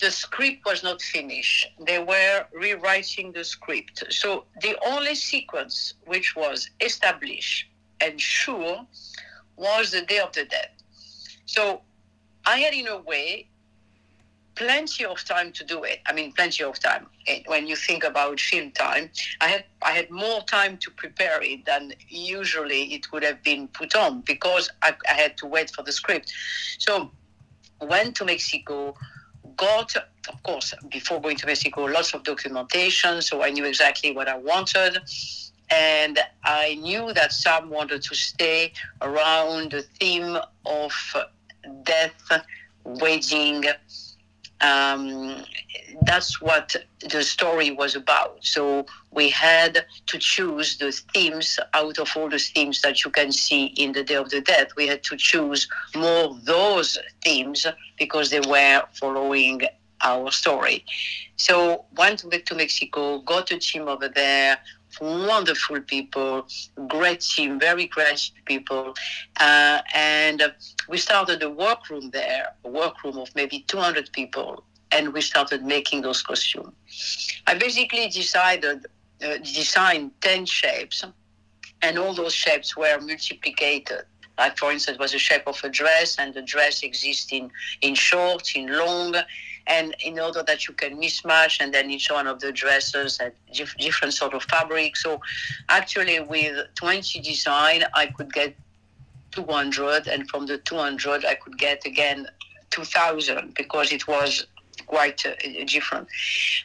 the 0.00 0.10
script 0.10 0.64
was 0.64 0.84
not 0.84 1.02
finished. 1.02 1.66
They 1.84 1.98
were 1.98 2.46
rewriting 2.52 3.32
the 3.32 3.42
script. 3.42 4.04
So 4.10 4.44
the 4.60 4.78
only 4.86 5.16
sequence 5.16 5.94
which 6.06 6.36
was 6.36 6.70
established 6.80 7.66
and 8.00 8.20
sure 8.20 8.86
was 9.56 9.90
the 9.90 10.02
Day 10.02 10.20
of 10.20 10.32
the 10.32 10.44
Dead. 10.44 10.70
So 11.46 11.82
I 12.46 12.58
had, 12.58 12.74
in 12.74 12.86
a 12.86 12.98
way, 12.98 13.48
plenty 14.54 15.04
of 15.04 15.24
time 15.24 15.52
to 15.52 15.64
do 15.64 15.84
it. 15.84 16.00
I 16.06 16.12
mean, 16.12 16.32
plenty 16.32 16.64
of 16.64 16.78
time. 16.78 17.06
Eh, 17.26 17.42
when 17.46 17.66
you 17.66 17.76
think 17.76 18.04
about 18.04 18.40
film 18.40 18.70
time, 18.72 19.10
I 19.40 19.48
had 19.48 19.64
I 19.82 19.92
had 19.92 20.10
more 20.10 20.42
time 20.42 20.78
to 20.78 20.90
prepare 20.90 21.42
it 21.42 21.64
than 21.64 21.92
usually 22.08 22.94
it 22.94 23.10
would 23.12 23.22
have 23.22 23.42
been 23.42 23.68
put 23.68 23.94
on 23.94 24.20
because 24.22 24.70
I, 24.82 24.94
I 25.08 25.14
had 25.14 25.36
to 25.38 25.46
wait 25.46 25.70
for 25.70 25.82
the 25.82 25.92
script. 25.92 26.32
So 26.78 27.10
went 27.80 28.16
to 28.16 28.24
Mexico, 28.24 28.94
got 29.56 29.94
of 30.28 30.42
course 30.42 30.72
before 30.90 31.20
going 31.20 31.36
to 31.38 31.46
Mexico 31.46 31.84
lots 31.84 32.14
of 32.14 32.22
documentation, 32.22 33.22
so 33.22 33.42
I 33.42 33.50
knew 33.50 33.64
exactly 33.64 34.12
what 34.12 34.28
I 34.28 34.36
wanted. 34.36 34.98
And 35.70 36.18
I 36.44 36.74
knew 36.74 37.14
that 37.14 37.32
Sam 37.32 37.70
wanted 37.70 38.02
to 38.02 38.14
stay 38.14 38.74
around 39.00 39.72
the 39.72 39.80
theme 39.80 40.36
of 40.66 40.92
death, 41.84 42.30
wedding, 42.84 43.64
um, 44.62 45.44
that's 46.06 46.40
what 46.40 46.74
the 47.10 47.22
story 47.22 47.70
was 47.70 47.94
about. 47.94 48.38
So 48.44 48.86
we 49.10 49.28
had 49.28 49.84
to 50.06 50.18
choose 50.18 50.78
the 50.78 50.92
themes 51.12 51.58
out 51.74 51.98
of 51.98 52.10
all 52.16 52.28
the 52.28 52.38
themes 52.38 52.80
that 52.82 53.04
you 53.04 53.10
can 53.10 53.32
see 53.32 53.66
in 53.66 53.92
the 53.92 54.04
Day 54.04 54.14
of 54.14 54.30
the 54.30 54.40
Dead. 54.40 54.68
We 54.76 54.86
had 54.86 55.02
to 55.04 55.16
choose 55.16 55.68
more 55.94 56.36
those 56.44 56.98
themes 57.22 57.66
because 57.98 58.30
they 58.30 58.40
were 58.40 58.82
following 58.94 59.62
our 60.02 60.30
story. 60.30 60.84
So 61.36 61.84
went 61.96 62.28
back 62.30 62.44
to 62.46 62.54
Mexico, 62.54 63.18
got 63.20 63.50
a 63.50 63.58
team 63.58 63.88
over 63.88 64.08
there, 64.08 64.58
wonderful 65.00 65.80
people, 65.80 66.46
great 66.88 67.20
team, 67.20 67.58
very 67.58 67.86
creative 67.86 68.34
people. 68.44 68.94
Uh, 69.40 69.80
and 69.94 70.52
we 70.88 70.98
started 70.98 71.42
a 71.42 71.50
workroom 71.50 72.10
there, 72.10 72.48
a 72.64 72.68
workroom 72.68 73.18
of 73.18 73.34
maybe 73.34 73.64
200 73.68 74.10
people, 74.12 74.64
and 74.90 75.12
we 75.12 75.20
started 75.20 75.64
making 75.64 76.02
those 76.02 76.22
costumes. 76.22 76.72
I 77.46 77.54
basically 77.54 78.08
decided, 78.08 78.86
uh, 79.24 79.38
designed 79.38 80.12
10 80.20 80.46
shapes, 80.46 81.04
and 81.82 81.98
all 81.98 82.14
those 82.14 82.34
shapes 82.34 82.76
were 82.76 82.98
multiplicated. 82.98 84.02
Like, 84.38 84.58
for 84.58 84.72
instance, 84.72 84.98
was 84.98 85.14
a 85.14 85.18
shape 85.18 85.46
of 85.46 85.62
a 85.62 85.68
dress, 85.68 86.18
and 86.18 86.32
the 86.32 86.42
dress 86.42 86.82
exists 86.82 87.32
in, 87.32 87.50
in 87.82 87.94
short, 87.94 88.54
in 88.56 88.66
long, 88.76 89.14
and 89.66 89.94
in 90.04 90.18
order 90.18 90.42
that 90.46 90.66
you 90.66 90.74
can 90.74 91.00
mismatch 91.00 91.58
and 91.60 91.72
then 91.72 91.90
each 91.90 92.10
one 92.10 92.26
of 92.26 92.40
the 92.40 92.52
dresses 92.52 93.18
had 93.18 93.32
dif- 93.52 93.76
different 93.78 94.14
sort 94.14 94.34
of 94.34 94.42
fabric. 94.44 94.96
So 94.96 95.20
actually 95.68 96.20
with 96.20 96.66
20 96.74 97.20
design 97.20 97.84
i 97.94 98.06
could 98.06 98.32
get 98.32 98.54
200 99.32 100.08
and 100.08 100.28
from 100.28 100.46
the 100.46 100.58
200 100.58 101.24
i 101.24 101.34
could 101.34 101.56
get 101.58 101.84
again 101.86 102.28
2000 102.70 103.54
because 103.54 103.92
it 103.92 104.08
was 104.08 104.46
quite 104.86 105.24
uh, 105.24 105.34
different. 105.66 106.08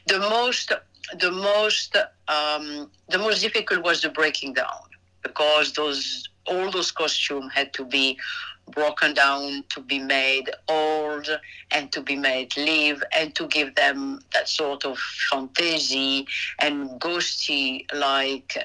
The 0.07 0.19
most 0.19 0.73
the 1.19 1.31
most 1.31 1.95
um, 2.27 2.91
the 3.09 3.17
most 3.17 3.41
difficult 3.41 3.83
was 3.83 4.01
the 4.01 4.09
breaking 4.09 4.53
down 4.53 4.83
because 5.23 5.73
those 5.73 6.27
all 6.45 6.71
those 6.71 6.91
costumes 6.91 7.51
had 7.53 7.73
to 7.73 7.85
be 7.85 8.17
broken 8.71 9.13
down 9.13 9.63
to 9.69 9.81
be 9.81 9.99
made 9.99 10.49
old 10.67 11.27
and 11.71 11.91
to 11.91 12.01
be 12.01 12.15
made 12.15 12.55
live 12.57 13.03
and 13.15 13.35
to 13.35 13.47
give 13.47 13.75
them 13.75 14.19
that 14.33 14.47
sort 14.47 14.85
of 14.85 14.97
fantasy 15.29 16.27
and 16.59 16.89
ghosty 16.99 17.85
like 17.93 18.57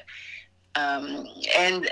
um, 0.75 1.27
and 1.57 1.91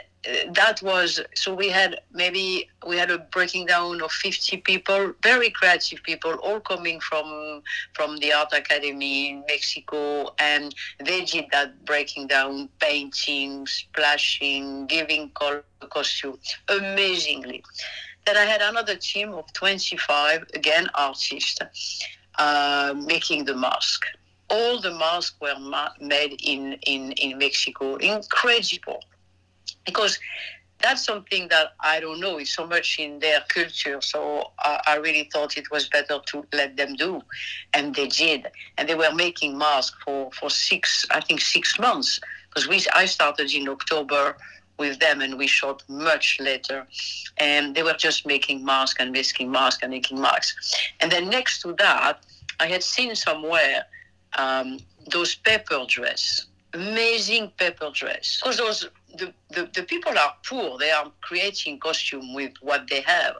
that 0.54 0.82
was 0.84 1.20
so 1.36 1.54
we 1.54 1.70
had 1.70 2.00
maybe 2.14 2.70
we 2.88 2.98
had 2.98 3.10
a 3.10 3.18
breaking 3.18 3.66
down 3.66 4.02
of 4.02 4.12
50 4.12 4.58
people 4.58 5.14
very 5.24 5.50
creative 5.50 6.04
people 6.04 6.34
all 6.44 6.60
coming 6.60 7.00
from 7.00 7.64
from 7.94 8.18
the 8.18 8.32
art 8.32 8.54
academy 8.54 9.32
in 9.32 9.44
mexico. 9.48 10.34
And 10.38 10.76
they 11.04 11.26
did 11.26 11.46
that 11.52 11.86
breaking 11.86 12.28
down 12.28 12.70
painting 12.80 13.66
splashing 13.66 14.86
giving 14.88 15.32
color 15.32 15.64
costume 15.90 16.38
amazingly. 16.68 17.64
Then 18.26 18.38
i 18.38 18.46
had 18.46 18.62
another 18.62 18.96
team 18.96 19.34
of 19.34 19.52
25 19.54 20.46
again 20.54 20.88
artists 20.94 22.06
uh, 22.38 22.94
making 22.96 23.46
the 23.46 23.56
mask 23.56 24.06
all 24.52 24.80
the 24.80 24.92
masks 24.92 25.36
were 25.42 25.58
ma- 25.60 25.94
made 26.00 26.40
in, 26.44 26.74
in, 26.86 27.14
in 27.14 27.38
mexico 27.38 27.96
incredible 27.96 29.02
because 29.86 30.20
that's 30.82 31.04
something 31.04 31.48
that 31.50 31.74
I 31.80 32.00
don't 32.00 32.20
know. 32.20 32.38
It's 32.38 32.54
so 32.54 32.66
much 32.66 32.98
in 33.00 33.20
their 33.20 33.42
culture. 33.48 34.02
So 34.02 34.52
I, 34.60 34.82
I, 34.88 34.96
really 34.98 35.30
thought 35.32 35.58
it 35.58 35.70
was 35.72 35.88
better 35.88 36.20
to 36.28 36.46
let 36.54 36.78
them 36.78 36.96
do. 36.96 37.22
And 37.74 37.96
they 37.96 38.08
did. 38.08 38.48
And 38.78 38.90
they 38.90 38.96
were 38.96 39.14
making 39.14 39.58
masks 39.58 39.96
for, 40.04 40.32
for 40.32 40.50
six, 40.50 41.06
I 41.12 41.22
think, 41.22 41.42
six 41.42 41.80
months. 41.80 42.20
Because 42.50 42.68
we 42.68 42.84
I 42.94 43.06
started 43.06 43.54
in 43.54 43.70
October 43.70 44.36
with 44.78 45.00
them 45.00 45.22
and 45.22 45.38
we 45.38 45.48
shot 45.48 45.84
much 45.88 46.38
later. 46.40 46.88
And 47.38 47.76
they 47.76 47.84
were 47.84 47.94
just 47.94 48.26
making 48.26 48.66
masks 48.66 49.00
and 49.00 49.12
making 49.12 49.52
masks 49.52 49.84
and 49.84 49.92
making 49.92 50.20
masks. 50.20 50.76
And 51.00 51.12
then 51.12 51.30
next 51.30 51.62
to 51.62 51.74
that, 51.74 52.24
I 52.60 52.68
had 52.68 52.84
seen 52.84 53.16
somewhere 53.16 53.86
um, 54.38 54.80
those 55.12 55.36
paper 55.36 55.86
dress, 55.88 56.46
amazing 56.74 57.52
paper 57.58 57.92
dress. 57.94 58.40
Because 58.42 58.58
those 58.58 58.90
the, 59.18 59.34
the, 59.50 59.70
the 59.74 59.84
people 59.84 60.18
are 60.18 60.36
poor. 60.46 60.78
They 60.78 60.92
are 60.92 61.12
creating 61.22 61.80
costume 61.80 62.34
with 62.34 62.54
what 62.62 62.88
they 62.90 63.02
have. 63.02 63.36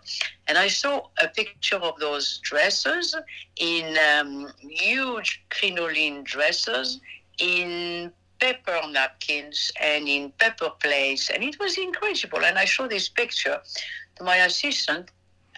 And 0.48 0.58
I 0.58 0.68
saw 0.68 1.08
a 1.22 1.28
picture 1.28 1.78
of 1.78 2.00
those 2.00 2.40
dresses 2.40 3.16
in 3.58 3.98
um, 3.98 4.52
huge 4.60 5.44
crinoline 5.50 6.24
dresses, 6.24 7.00
in 7.40 8.12
paper 8.40 8.82
napkins 8.90 9.72
and 9.80 10.08
in 10.08 10.32
paper 10.32 10.72
plates. 10.82 11.30
And 11.30 11.44
it 11.44 11.60
was 11.60 11.78
incredible. 11.78 12.44
And 12.44 12.58
I 12.58 12.66
showed 12.66 12.90
this 12.90 13.08
picture 13.08 13.62
to 14.18 14.24
my 14.24 14.38
assistant, 14.38 15.12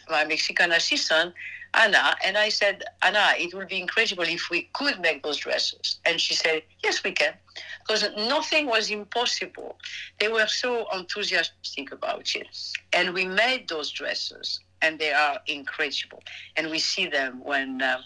my 0.09 0.25
Mexican 0.25 0.71
assistant, 0.73 1.33
Anna, 1.73 2.15
and 2.23 2.37
I 2.37 2.49
said, 2.49 2.83
Anna, 3.01 3.33
it 3.37 3.53
would 3.53 3.67
be 3.67 3.81
incredible 3.81 4.23
if 4.23 4.49
we 4.49 4.69
could 4.73 4.99
make 4.99 5.23
those 5.23 5.37
dresses. 5.37 5.99
And 6.05 6.21
she 6.21 6.35
said, 6.35 6.63
Yes, 6.83 7.03
we 7.03 7.11
can. 7.11 7.33
Because 7.79 8.05
nothing 8.15 8.67
was 8.67 8.89
impossible. 8.91 9.77
They 10.19 10.27
were 10.27 10.47
so 10.47 10.87
enthusiastic 10.93 11.91
about 11.91 12.35
it. 12.35 12.47
And 12.93 13.13
we 13.13 13.25
made 13.25 13.67
those 13.67 13.89
dresses, 13.89 14.59
and 14.81 14.99
they 14.99 15.11
are 15.11 15.39
incredible. 15.47 16.21
And 16.55 16.69
we 16.69 16.79
see 16.79 17.07
them 17.07 17.41
when 17.43 17.81
uh, 17.81 18.01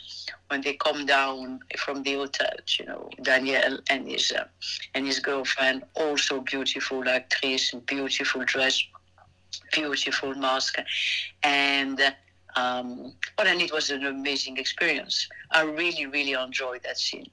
when 0.48 0.62
they 0.62 0.74
come 0.74 1.06
down 1.06 1.60
from 1.78 2.04
the 2.04 2.14
hotel. 2.14 2.56
You 2.80 2.86
know, 2.86 3.10
Daniel 3.22 3.80
and 3.90 4.08
his 4.08 4.32
uh, 4.32 4.46
and 4.94 5.06
his 5.06 5.20
girlfriend, 5.20 5.84
also 5.96 6.40
beautiful 6.42 7.08
actress, 7.08 7.74
beautiful 7.86 8.46
dress, 8.46 8.82
beautiful 9.74 10.34
mask, 10.36 10.78
and. 11.44 12.00
Uh, 12.00 12.12
um, 12.58 13.14
but 13.38 13.46
and 13.46 13.62
it 13.62 13.72
was 13.72 13.92
an 13.92 14.06
amazing 14.06 14.58
experience. 14.58 15.30
I 15.52 15.62
really, 15.62 16.08
really 16.08 16.34
enjoyed 16.34 16.82
that 16.84 16.98
scene. 16.98 17.30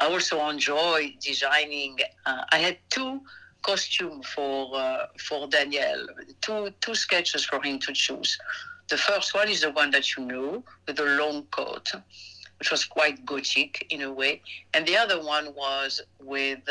I 0.00 0.06
also 0.06 0.48
enjoy 0.48 1.14
designing. 1.20 1.98
Uh, 2.26 2.44
I 2.50 2.58
had 2.58 2.78
two 2.90 3.20
costumes 3.62 4.26
for 4.34 4.74
uh, 4.74 5.06
for 5.18 5.46
Daniel, 5.46 6.08
two 6.40 6.72
two 6.80 6.96
sketches 6.96 7.44
for 7.44 7.62
him 7.62 7.78
to 7.80 7.92
choose. 7.92 8.36
The 8.88 8.98
first 8.98 9.32
one 9.32 9.48
is 9.48 9.60
the 9.60 9.70
one 9.70 9.90
that 9.92 10.16
you 10.16 10.24
know 10.24 10.64
with 10.86 10.96
the 10.96 11.06
long 11.22 11.44
coat, 11.52 11.92
which 12.58 12.70
was 12.72 12.84
quite 12.84 13.24
gothic 13.24 13.86
in 13.90 14.02
a 14.02 14.12
way, 14.12 14.42
and 14.74 14.84
the 14.86 14.96
other 14.96 15.22
one 15.22 15.54
was 15.54 16.02
with 16.20 16.68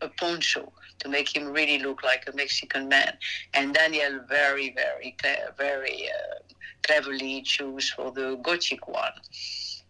a 0.00 0.08
poncho 0.08 0.72
to 0.98 1.08
make 1.08 1.34
him 1.34 1.46
really 1.52 1.78
look 1.78 2.02
like 2.02 2.24
a 2.28 2.36
Mexican 2.36 2.88
man. 2.88 3.16
And 3.54 3.74
Daniel 3.74 4.20
very, 4.28 4.74
very, 4.74 5.16
very 5.56 6.08
uh, 6.08 6.53
cleverly 6.84 7.42
chose 7.42 7.90
for 7.90 8.10
the 8.12 8.36
Gothic 8.42 8.86
one. 8.88 9.12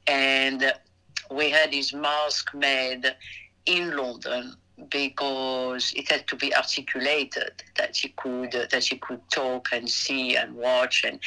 And 0.07 0.73
we 1.31 1.51
had 1.51 1.73
his 1.73 1.93
mask 1.93 2.55
made 2.55 3.15
in 3.67 3.97
London 3.97 4.57
because 4.91 5.93
it 5.95 6.11
had 6.11 6.27
to 6.27 6.37
be 6.37 6.55
articulated 6.55 7.63
that 7.77 7.97
he 7.97 8.09
could 8.09 8.51
that 8.53 8.85
he 8.85 8.97
could 8.97 9.21
talk 9.31 9.69
and 9.73 9.89
see 9.89 10.37
and 10.37 10.53
watch 10.55 11.05
and 11.05 11.21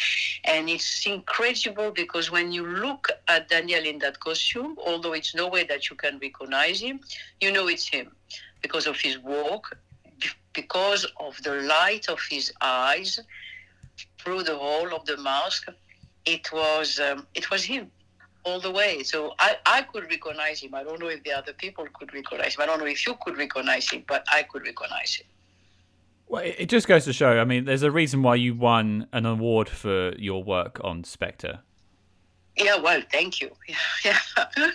and 0.44 0.70
it's 0.70 1.06
incredible 1.08 1.92
because 1.92 2.30
when 2.30 2.52
you 2.52 2.68
look 2.68 3.10
at 3.30 3.48
Daniel 3.48 3.86
in 3.86 4.00
that 4.00 4.20
costume 4.20 4.78
although 4.86 5.14
it's 5.14 5.34
no 5.34 5.48
way 5.48 5.64
that 5.64 5.90
you 5.90 5.96
can 5.96 6.20
recognize 6.20 6.82
him 6.82 7.00
you 7.40 7.50
know 7.50 7.70
it's 7.70 7.88
him 7.88 8.12
because 8.62 8.86
of 8.86 9.00
his 9.00 9.18
walk 9.20 9.78
because 10.54 11.06
of 11.20 11.42
the 11.44 11.54
light 11.62 12.10
of 12.10 12.20
his 12.30 12.52
eyes 12.62 13.20
through 14.20 14.44
the 14.44 14.56
hole 14.56 14.94
of 14.94 15.06
the 15.06 15.18
mask, 15.18 15.68
it 16.26 16.52
was 16.52 17.00
um, 17.00 17.28
it 17.34 17.50
was 17.50 17.64
him 17.64 17.92
all 18.44 18.60
the 18.60 18.72
way. 18.72 19.04
So 19.04 19.34
I, 19.40 19.58
I 19.66 19.82
could 19.82 20.04
recognize 20.10 20.62
him. 20.62 20.74
I 20.76 20.84
don't 20.84 21.00
know 21.00 21.10
if 21.10 21.24
the 21.24 21.34
other 21.34 21.54
people 21.54 21.86
could 21.94 22.14
recognize 22.14 22.56
him. 22.56 22.62
I 22.62 22.66
don't 22.66 22.80
know 22.80 22.86
if 22.86 23.06
you 23.06 23.16
could 23.22 23.38
recognize 23.38 23.90
him, 23.90 24.04
but 24.08 24.26
I 24.32 24.44
could 24.44 24.64
recognize 24.64 25.16
him. 25.16 25.28
Well, 26.30 26.44
it 26.44 26.68
just 26.68 26.88
goes 26.88 27.06
to 27.06 27.14
show. 27.14 27.40
I 27.40 27.46
mean, 27.46 27.66
there's 27.66 27.84
a 27.84 27.92
reason 27.92 28.22
why 28.22 28.36
you 28.36 28.54
won 28.54 29.08
an 29.14 29.26
award 29.26 29.70
for 29.70 30.14
your 30.18 30.44
work 30.44 30.80
on 30.84 31.04
Spectre. 31.04 31.60
Yeah, 32.58 32.78
well, 32.78 33.02
thank 33.12 33.40
you. 33.40 33.52
Yeah, 34.04 34.18
yeah. 34.58 34.72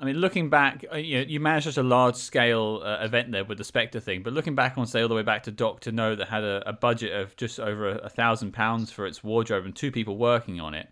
I 0.00 0.06
mean, 0.06 0.16
looking 0.16 0.48
back, 0.48 0.82
uh, 0.90 0.96
you 0.96 1.18
know, 1.18 1.24
you 1.28 1.40
managed 1.40 1.66
such 1.66 1.76
a 1.76 1.82
large 1.82 2.16
scale 2.16 2.80
uh, 2.82 3.04
event 3.04 3.32
there 3.32 3.44
with 3.44 3.58
the 3.58 3.64
Spectre 3.64 4.00
thing, 4.00 4.22
but 4.22 4.32
looking 4.32 4.54
back 4.54 4.78
on, 4.78 4.86
say, 4.86 5.02
all 5.02 5.08
the 5.08 5.14
way 5.14 5.22
back 5.22 5.42
to 5.42 5.50
Doctor 5.50 5.92
No, 5.92 6.14
that 6.14 6.28
had 6.28 6.42
a, 6.42 6.66
a 6.66 6.72
budget 6.72 7.12
of 7.12 7.36
just 7.36 7.60
over 7.60 7.90
a, 7.90 8.08
thousand 8.08 8.52
pounds 8.52 8.90
for 8.90 9.06
its 9.06 9.22
wardrobe 9.22 9.66
and 9.66 9.76
two 9.76 9.92
people 9.92 10.16
working 10.16 10.58
on 10.58 10.72
it. 10.72 10.88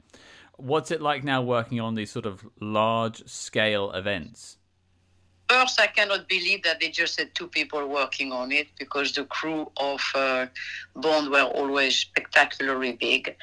What's 0.58 0.90
it 0.90 1.00
like 1.00 1.24
now 1.24 1.40
working 1.40 1.80
on 1.80 1.94
these 1.94 2.10
sort 2.10 2.26
of 2.26 2.46
large 2.60 3.26
scale 3.26 3.90
events? 3.92 4.58
First, 5.48 5.80
I 5.80 5.86
cannot 5.86 6.28
believe 6.28 6.62
that 6.64 6.78
they 6.78 6.90
just 6.90 7.18
had 7.18 7.34
two 7.34 7.48
people 7.48 7.88
working 7.88 8.30
on 8.30 8.52
it 8.52 8.68
because 8.78 9.12
the 9.12 9.24
crew 9.24 9.70
of 9.78 10.02
uh, 10.14 10.46
Bond 10.94 11.30
were 11.30 11.44
always 11.44 11.96
spectacularly 11.96 12.92
big, 12.92 13.34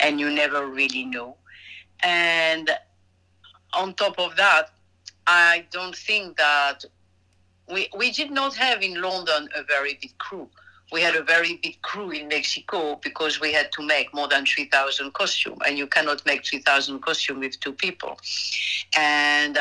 and 0.00 0.18
you 0.18 0.30
never 0.30 0.66
really 0.66 1.04
know. 1.04 1.36
And 2.02 2.68
on 3.72 3.94
top 3.94 4.18
of 4.18 4.34
that, 4.36 4.71
I 5.26 5.66
don't 5.70 5.96
think 5.96 6.36
that 6.36 6.84
we 7.70 7.88
we 7.96 8.10
did 8.10 8.30
not 8.30 8.54
have 8.56 8.82
in 8.82 9.00
London 9.00 9.48
a 9.54 9.62
very 9.62 9.98
big 10.00 10.16
crew. 10.18 10.48
We 10.92 11.00
had 11.00 11.16
a 11.16 11.22
very 11.22 11.58
big 11.62 11.80
crew 11.82 12.10
in 12.10 12.28
Mexico 12.28 12.96
because 12.96 13.40
we 13.40 13.52
had 13.52 13.72
to 13.72 13.82
make 13.82 14.12
more 14.12 14.28
than 14.28 14.44
3,000 14.44 15.12
costumes, 15.14 15.58
and 15.66 15.78
you 15.78 15.86
cannot 15.86 16.24
make 16.26 16.44
3,000 16.46 17.00
costumes 17.00 17.40
with 17.40 17.60
two 17.60 17.72
people. 17.72 18.18
And 18.96 19.58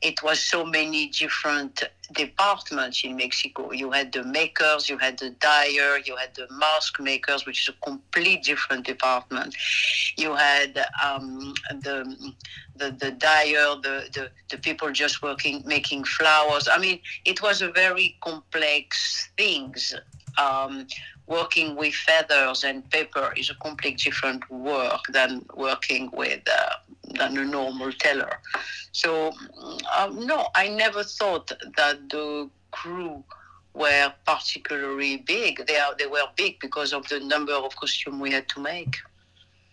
it 0.00 0.22
was 0.22 0.38
so 0.40 0.64
many 0.64 1.08
different 1.08 1.82
departments 2.12 3.02
in 3.04 3.16
Mexico. 3.16 3.72
You 3.72 3.90
had 3.90 4.12
the 4.12 4.22
makers, 4.22 4.88
you 4.88 4.96
had 4.96 5.18
the 5.18 5.30
dyer, 5.30 5.98
you 6.04 6.14
had 6.16 6.34
the 6.36 6.46
mask 6.52 7.00
makers, 7.00 7.44
which 7.46 7.68
is 7.68 7.74
a 7.74 7.84
complete 7.84 8.44
different 8.44 8.86
department. 8.86 9.56
You 10.16 10.34
had 10.34 10.78
um, 11.04 11.54
the, 11.82 12.32
the 12.76 12.92
the 12.92 13.10
dyer, 13.10 13.74
the, 13.82 14.08
the 14.12 14.30
the 14.50 14.58
people 14.58 14.92
just 14.92 15.20
working 15.22 15.62
making 15.66 16.04
flowers. 16.04 16.68
I 16.70 16.78
mean, 16.78 17.00
it 17.24 17.42
was 17.42 17.60
a 17.60 17.70
very 17.72 18.16
complex 18.22 19.30
things. 19.36 19.94
Um, 20.38 20.86
working 21.26 21.76
with 21.76 21.94
feathers 21.94 22.64
and 22.64 22.88
paper 22.90 23.32
is 23.36 23.50
a 23.50 23.54
completely 23.56 24.10
different 24.10 24.48
work 24.50 25.02
than 25.12 25.44
working 25.54 26.10
with 26.12 26.40
uh, 26.48 26.74
than 27.18 27.36
a 27.38 27.44
normal 27.44 27.92
tailor. 27.92 28.40
So 28.92 29.32
um, 29.96 30.26
no, 30.26 30.48
I 30.54 30.68
never 30.68 31.02
thought 31.04 31.52
that 31.76 32.08
the 32.08 32.48
crew 32.70 33.22
were 33.74 34.12
particularly 34.26 35.18
big. 35.18 35.66
They 35.66 35.78
are 35.78 35.94
they 35.98 36.06
were 36.06 36.26
big 36.36 36.58
because 36.60 36.92
of 36.92 37.06
the 37.08 37.20
number 37.20 37.52
of 37.52 37.74
costumes 37.76 38.20
we 38.20 38.32
had 38.32 38.48
to 38.50 38.60
make. 38.60 38.96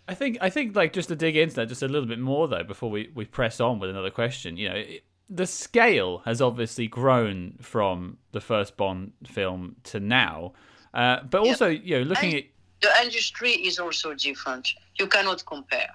I 0.07 0.13
think 0.13 0.37
I 0.41 0.49
think 0.49 0.75
like 0.75 0.93
just 0.93 1.09
to 1.09 1.15
dig 1.15 1.35
into 1.35 1.55
that 1.55 1.67
just 1.67 1.81
a 1.81 1.87
little 1.87 2.07
bit 2.07 2.19
more 2.19 2.47
though 2.47 2.63
before 2.63 2.91
we, 2.91 3.11
we 3.15 3.25
press 3.25 3.59
on 3.59 3.79
with 3.79 3.89
another 3.89 4.11
question. 4.11 4.57
You 4.57 4.69
know, 4.69 4.83
the 5.29 5.45
scale 5.45 6.19
has 6.25 6.41
obviously 6.41 6.87
grown 6.87 7.55
from 7.61 8.17
the 8.31 8.41
first 8.41 8.77
Bond 8.77 9.13
film 9.25 9.75
to 9.85 9.99
now. 9.99 10.53
Uh, 10.93 11.23
but 11.23 11.41
also, 11.41 11.67
yep. 11.67 11.81
you 11.83 11.97
know, 11.97 12.03
looking 12.03 12.33
and 12.33 12.43
at 12.43 12.45
the 12.81 13.03
industry 13.03 13.51
is 13.51 13.79
also 13.79 14.13
different. 14.13 14.73
You 14.99 15.07
cannot 15.07 15.45
compare. 15.45 15.89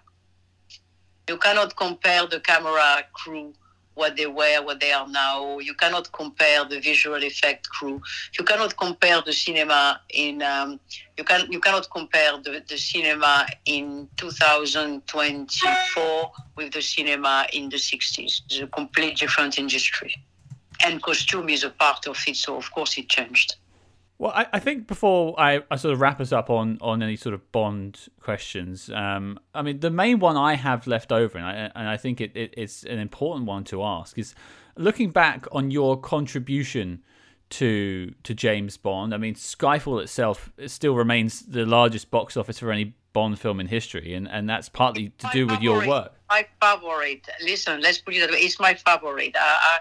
You 1.28 1.36
cannot 1.38 1.76
compare 1.76 2.26
the 2.26 2.40
camera 2.40 3.04
crew, 3.12 3.52
what 4.00 4.16
they 4.16 4.26
were, 4.26 4.62
what 4.64 4.80
they 4.80 4.90
are 4.92 5.06
now. 5.06 5.58
You 5.58 5.74
cannot 5.74 6.10
compare 6.10 6.64
the 6.64 6.80
visual 6.80 7.22
effect 7.22 7.68
crew. 7.68 8.00
You 8.36 8.44
cannot 8.44 8.76
compare 8.78 9.20
the 9.20 9.34
cinema 9.34 10.00
in. 10.08 10.42
Um, 10.42 10.80
you 11.18 11.24
can 11.24 11.52
you 11.52 11.60
cannot 11.60 11.90
compare 11.90 12.38
the, 12.42 12.64
the 12.66 12.78
cinema 12.78 13.46
in 13.66 14.08
2024 14.16 16.32
with 16.56 16.72
the 16.72 16.80
cinema 16.80 17.46
in 17.52 17.68
the 17.68 17.76
60s. 17.76 18.40
It's 18.46 18.60
a 18.60 18.66
complete 18.68 19.18
different 19.18 19.58
industry, 19.58 20.14
and 20.82 21.02
costume 21.02 21.50
is 21.50 21.62
a 21.62 21.70
part 21.70 22.06
of 22.06 22.18
it. 22.26 22.36
So 22.36 22.56
of 22.56 22.72
course 22.72 22.96
it 22.96 23.10
changed. 23.10 23.56
Well, 24.20 24.32
I, 24.34 24.46
I 24.52 24.58
think 24.58 24.86
before 24.86 25.34
I, 25.40 25.62
I 25.70 25.76
sort 25.76 25.94
of 25.94 26.00
wrap 26.02 26.20
us 26.20 26.30
up 26.30 26.50
on, 26.50 26.76
on 26.82 27.02
any 27.02 27.16
sort 27.16 27.34
of 27.34 27.50
Bond 27.52 27.98
questions, 28.20 28.90
um, 28.90 29.40
I 29.54 29.62
mean, 29.62 29.80
the 29.80 29.90
main 29.90 30.18
one 30.18 30.36
I 30.36 30.56
have 30.56 30.86
left 30.86 31.10
over, 31.10 31.38
and 31.38 31.46
I, 31.46 31.70
and 31.74 31.88
I 31.88 31.96
think 31.96 32.20
it, 32.20 32.32
it, 32.36 32.52
it's 32.54 32.84
an 32.84 32.98
important 32.98 33.46
one 33.46 33.64
to 33.64 33.82
ask, 33.82 34.18
is 34.18 34.34
looking 34.76 35.08
back 35.08 35.46
on 35.52 35.70
your 35.70 35.98
contribution 35.98 37.02
to 37.48 38.12
to 38.22 38.34
James 38.34 38.76
Bond. 38.76 39.14
I 39.14 39.16
mean, 39.16 39.36
Skyfall 39.36 40.02
itself 40.02 40.52
it 40.58 40.70
still 40.70 40.94
remains 40.94 41.40
the 41.40 41.64
largest 41.64 42.10
box 42.10 42.36
office 42.36 42.58
for 42.58 42.70
any 42.70 42.94
Bond 43.14 43.38
film 43.38 43.58
in 43.58 43.68
history, 43.68 44.12
and, 44.12 44.28
and 44.28 44.46
that's 44.46 44.68
partly 44.68 45.14
to 45.16 45.28
My 45.28 45.32
do 45.32 45.46
with 45.46 45.62
your 45.62 45.88
work. 45.88 46.12
My 46.28 46.46
favorite. 46.62 47.26
Listen, 47.42 47.80
let's 47.80 47.96
put 47.96 48.14
it 48.14 48.20
that 48.20 48.30
way. 48.30 48.40
It's 48.40 48.60
my 48.60 48.74
favorite. 48.74 49.34
I, 49.34 49.78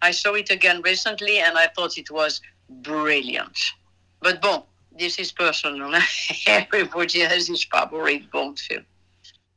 I, 0.00 0.08
I 0.08 0.10
saw 0.12 0.32
it 0.32 0.48
again 0.48 0.80
recently, 0.80 1.40
and 1.40 1.58
I 1.58 1.66
thought 1.66 1.98
it 1.98 2.10
was 2.10 2.40
brilliant. 2.70 3.74
But 4.22 4.40
bon, 4.40 4.62
this 4.98 5.18
is 5.18 5.32
personal. 5.32 5.92
Everybody 6.46 7.20
has 7.20 7.48
his 7.48 7.64
favorite 7.64 8.30
Bond 8.30 8.58
film. 8.58 8.84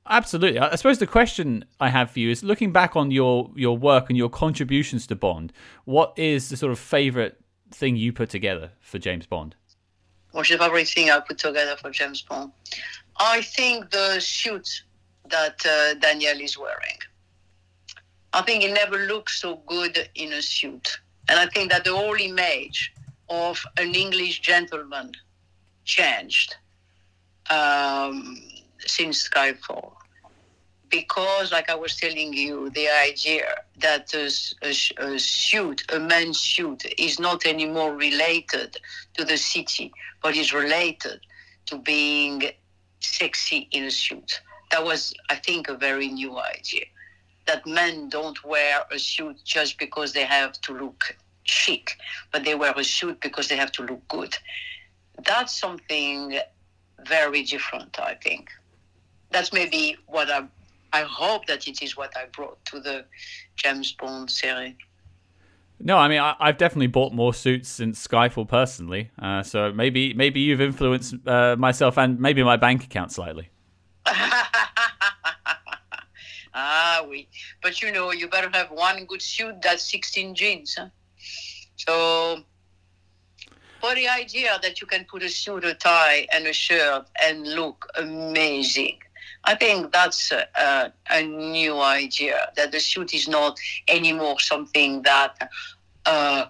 Absolutely. 0.08 0.60
I 0.60 0.76
suppose 0.76 1.00
the 1.00 1.08
question 1.08 1.66
I 1.80 1.90
have 1.90 2.12
for 2.12 2.20
you 2.20 2.30
is 2.30 2.44
looking 2.44 2.72
back 2.72 2.96
on 2.96 3.10
your 3.12 3.52
your 3.56 3.78
work 3.78 4.10
and 4.10 4.18
your 4.18 4.30
contributions 4.30 5.08
to 5.08 5.16
Bond, 5.16 5.52
what 5.86 6.14
is 6.18 6.50
the 6.50 6.58
sort 6.58 6.72
of 6.72 6.80
favorite 6.80 7.40
thing 7.72 7.96
you 7.96 8.14
put 8.14 8.30
together 8.30 8.72
for 8.82 9.00
James 9.00 9.26
Bond? 9.26 9.56
What's 10.32 10.50
the 10.50 10.58
favorite 10.58 10.88
thing 10.88 11.10
I 11.10 11.20
put 11.22 11.38
together 11.38 11.76
for 11.78 11.90
James 11.90 12.22
Bond? 12.22 12.52
I 13.18 13.42
think 13.42 13.90
the 13.90 14.20
suit 14.20 14.84
that 15.30 15.66
uh, 15.66 15.96
Daniel 15.96 16.40
is 16.40 16.58
wearing. 16.58 17.00
I 18.34 18.42
think 18.42 18.64
he 18.64 18.72
never 18.72 19.08
looked 19.08 19.32
so 19.32 19.62
good 19.66 20.10
in 20.14 20.34
a 20.34 20.42
suit. 20.42 21.00
And 21.30 21.40
I 21.40 21.48
think 21.48 21.72
that 21.72 21.86
the 21.86 21.96
whole 21.96 22.16
image 22.16 22.94
of 23.30 23.64
an 23.78 23.96
English 23.96 24.40
gentleman 24.42 25.12
changed 25.84 26.56
um, 27.50 28.42
since 28.80 29.30
Skyfall. 29.30 29.94
Because, 30.90 31.52
like 31.52 31.70
I 31.70 31.76
was 31.76 31.96
telling 31.96 32.34
you, 32.34 32.70
the 32.70 32.88
idea 32.88 33.46
that 33.80 34.14
a 34.14 35.20
suit, 35.20 35.84
a 35.92 36.00
man's 36.00 36.40
suit, 36.40 36.86
is 36.98 37.20
not 37.20 37.46
anymore 37.46 37.96
related 37.96 38.78
to 39.16 39.26
the 39.26 39.38
city, 39.38 39.92
but 40.22 40.38
is 40.38 40.54
related 40.54 41.20
to 41.66 41.78
being 41.80 42.44
sexy 43.00 43.68
in 43.72 43.84
a 43.86 43.92
suit. 43.92 44.42
That 44.72 44.86
was, 44.86 45.14
I 45.30 45.36
think, 45.36 45.70
a 45.70 45.76
very 45.76 46.08
new 46.08 46.38
idea. 46.38 46.86
That 47.46 47.66
men 47.66 48.10
don't 48.10 48.44
wear 48.44 48.84
a 48.92 49.00
suit 49.00 49.38
just 49.44 49.78
because 49.78 50.14
they 50.14 50.24
have 50.24 50.54
to 50.62 50.74
look 50.74 51.16
chic, 51.46 51.98
but 52.32 52.44
they 52.44 52.56
wear 52.56 52.74
a 52.76 52.84
suit 52.84 53.22
because 53.22 53.48
they 53.48 53.56
have 53.56 53.72
to 53.74 53.84
look 53.84 54.06
good. 54.08 54.38
That's 55.24 55.58
something 55.58 56.38
very 57.08 57.44
different, 57.44 58.00
I 58.00 58.16
think. 58.16 58.50
That's 59.32 59.54
maybe 59.54 59.98
what 60.08 60.30
I, 60.30 60.46
I 60.92 61.04
hope 61.04 61.46
that 61.48 61.68
it 61.68 61.82
is 61.82 61.96
what 61.96 62.16
I 62.18 62.26
brought 62.26 62.64
to 62.66 62.80
the 62.80 63.06
James 63.56 63.94
Bond 63.94 64.30
series. 64.30 64.76
No, 65.80 65.98
I 65.98 66.08
mean 66.08 66.20
I, 66.20 66.36
I've 66.40 66.58
definitely 66.58 66.88
bought 66.88 67.14
more 67.14 67.34
suits 67.34 67.68
since 67.68 68.06
Skyfall 68.06 68.48
personally. 68.48 69.12
Uh, 69.22 69.44
so 69.44 69.74
maybe 69.74 70.14
maybe 70.14 70.40
you've 70.40 70.62
influenced 70.62 71.16
uh, 71.28 71.56
myself 71.58 71.98
and 71.98 72.20
maybe 72.20 72.44
my 72.44 72.56
bank 72.56 72.86
account 72.86 73.12
slightly. 73.12 73.50
ah, 76.54 77.06
oui. 77.10 77.28
But 77.62 77.82
you 77.82 77.92
know, 77.92 78.14
you 78.14 78.30
better 78.30 78.50
have 78.54 78.72
one 78.72 79.04
good 79.06 79.22
suit 79.22 79.62
that's 79.62 79.92
16 79.92 80.36
jeans. 80.36 80.76
Huh? 80.76 80.88
So, 81.78 82.44
for 83.82 83.96
the 83.96 84.08
idea 84.08 84.58
that 84.62 84.82
you 84.82 84.88
can 84.88 85.06
put 85.06 85.24
a 85.24 85.30
suit, 85.30 85.64
a 85.64 85.74
tie, 85.74 86.28
and 86.34 86.48
a 86.48 86.54
shirt 86.54 87.06
and 87.22 87.48
look 87.48 87.88
amazing, 87.98 88.98
I 89.44 89.56
think 89.56 89.92
that's 89.92 90.32
a, 90.32 90.92
a, 91.10 91.22
new 91.22 91.80
idea. 91.80 92.52
That 92.56 92.72
the 92.72 92.80
suit 92.80 93.14
is 93.14 93.28
not 93.28 93.60
anymore 93.88 94.40
something 94.40 95.04
that 95.04 95.52
uh, 96.06 96.46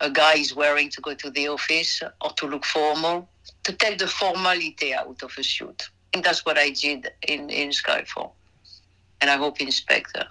a 0.00 0.10
guy 0.10 0.34
is 0.34 0.54
wearing 0.54 0.90
to 0.90 1.00
go 1.00 1.14
to 1.14 1.30
the 1.30 1.48
office 1.48 2.02
or 2.20 2.30
to 2.30 2.46
look 2.46 2.64
formal, 2.64 3.28
to 3.64 3.72
take 3.72 3.98
the 3.98 4.08
formality 4.08 4.92
out 4.94 5.22
of 5.22 5.32
a 5.38 5.44
suit. 5.44 5.90
And 6.12 6.24
that's 6.24 6.44
what 6.44 6.58
I 6.58 6.70
did 6.70 7.12
in, 7.28 7.50
in 7.50 7.70
Skyfall. 7.70 8.32
And 9.20 9.30
I 9.30 9.36
hope 9.36 9.60
in 9.60 9.70
Spectre. 9.70 10.26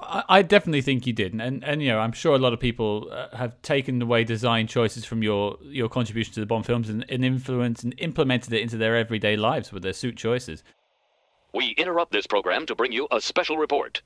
I, 0.00 0.42
definitely 0.42 0.82
think 0.82 1.06
you 1.06 1.12
did, 1.12 1.34
and 1.34 1.64
and 1.64 1.82
you 1.82 1.88
know 1.88 1.98
I'm 1.98 2.12
sure 2.12 2.34
a 2.34 2.38
lot 2.38 2.52
of 2.52 2.60
people 2.60 3.10
uh, 3.10 3.36
have 3.36 3.60
taken 3.62 4.00
away 4.00 4.24
design 4.24 4.66
choices 4.66 5.04
from 5.04 5.22
your 5.22 5.58
your 5.62 5.88
contribution 5.88 6.34
to 6.34 6.40
the 6.40 6.46
Bond 6.46 6.66
films 6.66 6.88
and, 6.88 7.04
and 7.08 7.24
influenced 7.24 7.84
and 7.84 7.94
implemented 7.98 8.52
it 8.52 8.60
into 8.60 8.76
their 8.76 8.96
everyday 8.96 9.36
lives 9.36 9.72
with 9.72 9.82
their 9.82 9.92
suit 9.92 10.16
choices. 10.16 10.62
We 11.52 11.70
interrupt 11.70 12.12
this 12.12 12.26
program 12.26 12.66
to 12.66 12.74
bring 12.74 12.92
you 12.92 13.08
a 13.10 13.20
special 13.20 13.56
report. 13.56 14.02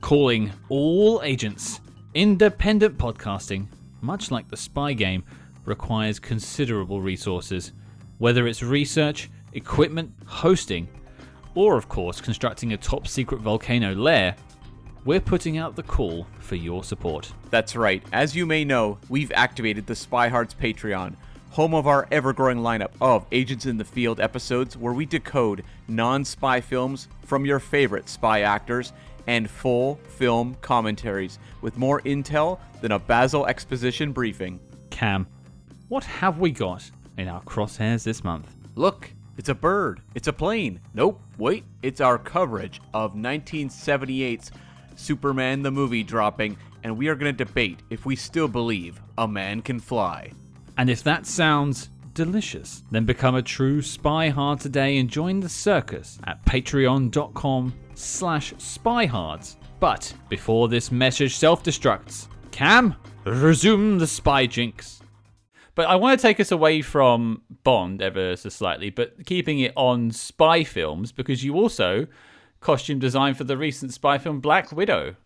calling 0.00 0.52
all 0.68 1.20
agents. 1.22 1.80
Independent 2.14 2.96
podcasting, 2.96 3.66
much 4.00 4.30
like 4.30 4.48
the 4.48 4.56
spy 4.56 4.94
game, 4.94 5.22
requires 5.66 6.18
considerable 6.18 7.02
resources, 7.02 7.72
whether 8.18 8.46
it's 8.46 8.62
research, 8.62 9.28
equipment, 9.52 10.12
hosting, 10.24 10.88
or 11.54 11.76
of 11.76 11.88
course 11.88 12.20
constructing 12.20 12.72
a 12.72 12.76
top 12.76 13.06
secret 13.06 13.40
volcano 13.40 13.94
lair. 13.94 14.34
We're 15.06 15.20
putting 15.20 15.56
out 15.56 15.76
the 15.76 15.84
call 15.84 16.26
for 16.40 16.56
your 16.56 16.82
support. 16.82 17.32
That's 17.50 17.76
right. 17.76 18.02
As 18.12 18.34
you 18.34 18.44
may 18.44 18.64
know, 18.64 18.98
we've 19.08 19.30
activated 19.36 19.86
the 19.86 19.94
Spy 19.94 20.26
Hards 20.26 20.52
Patreon, 20.52 21.14
home 21.50 21.74
of 21.74 21.86
our 21.86 22.08
ever 22.10 22.32
growing 22.32 22.58
lineup 22.58 22.90
of 23.00 23.24
Agents 23.30 23.66
in 23.66 23.78
the 23.78 23.84
Field 23.84 24.18
episodes 24.18 24.76
where 24.76 24.92
we 24.92 25.06
decode 25.06 25.62
non 25.86 26.24
spy 26.24 26.60
films 26.60 27.06
from 27.24 27.46
your 27.46 27.60
favorite 27.60 28.08
spy 28.08 28.40
actors 28.40 28.92
and 29.28 29.48
full 29.48 30.00
film 30.08 30.56
commentaries 30.60 31.38
with 31.60 31.78
more 31.78 32.00
intel 32.00 32.58
than 32.80 32.90
a 32.90 32.98
Basil 32.98 33.46
Exposition 33.46 34.10
briefing. 34.10 34.58
Cam, 34.90 35.28
what 35.86 36.02
have 36.02 36.40
we 36.40 36.50
got 36.50 36.90
in 37.16 37.28
our 37.28 37.42
crosshairs 37.42 38.02
this 38.02 38.24
month? 38.24 38.52
Look, 38.74 39.12
it's 39.38 39.50
a 39.50 39.54
bird. 39.54 40.00
It's 40.16 40.26
a 40.26 40.32
plane. 40.32 40.80
Nope, 40.94 41.20
wait, 41.38 41.62
it's 41.82 42.00
our 42.00 42.18
coverage 42.18 42.80
of 42.92 43.14
1978's 43.14 44.50
Superman 44.96 45.62
the 45.62 45.70
movie 45.70 46.02
dropping, 46.02 46.56
and 46.82 46.96
we 46.96 47.08
are 47.08 47.14
going 47.14 47.34
to 47.34 47.44
debate 47.44 47.80
if 47.90 48.04
we 48.04 48.16
still 48.16 48.48
believe 48.48 49.00
a 49.18 49.28
man 49.28 49.62
can 49.62 49.78
fly. 49.78 50.32
And 50.78 50.90
if 50.90 51.02
that 51.04 51.26
sounds 51.26 51.90
delicious, 52.14 52.82
then 52.90 53.04
become 53.04 53.34
a 53.34 53.42
true 53.42 53.82
spy 53.82 54.28
hard 54.28 54.58
today 54.58 54.98
and 54.98 55.08
join 55.08 55.38
the 55.40 55.48
circus 55.48 56.18
at 56.24 56.44
patreon.com 56.44 57.74
slash 57.94 58.54
spyhards. 58.54 59.56
But 59.78 60.12
before 60.28 60.68
this 60.68 60.90
message 60.90 61.36
self-destructs, 61.36 62.28
Cam, 62.50 62.94
resume 63.24 63.98
the 63.98 64.06
spy 64.06 64.46
jinx. 64.46 65.00
But 65.74 65.88
I 65.88 65.96
want 65.96 66.18
to 66.18 66.22
take 66.26 66.40
us 66.40 66.52
away 66.52 66.80
from 66.80 67.42
Bond 67.62 68.00
ever 68.00 68.34
so 68.36 68.48
slightly, 68.48 68.88
but 68.88 69.26
keeping 69.26 69.58
it 69.58 69.74
on 69.76 70.10
spy 70.10 70.64
films 70.64 71.12
because 71.12 71.44
you 71.44 71.54
also 71.56 72.06
costume 72.60 72.98
design 72.98 73.34
for 73.34 73.44
the 73.44 73.56
recent 73.56 73.92
spy 73.92 74.18
film 74.18 74.40
Black 74.40 74.72
Widow. 74.72 75.16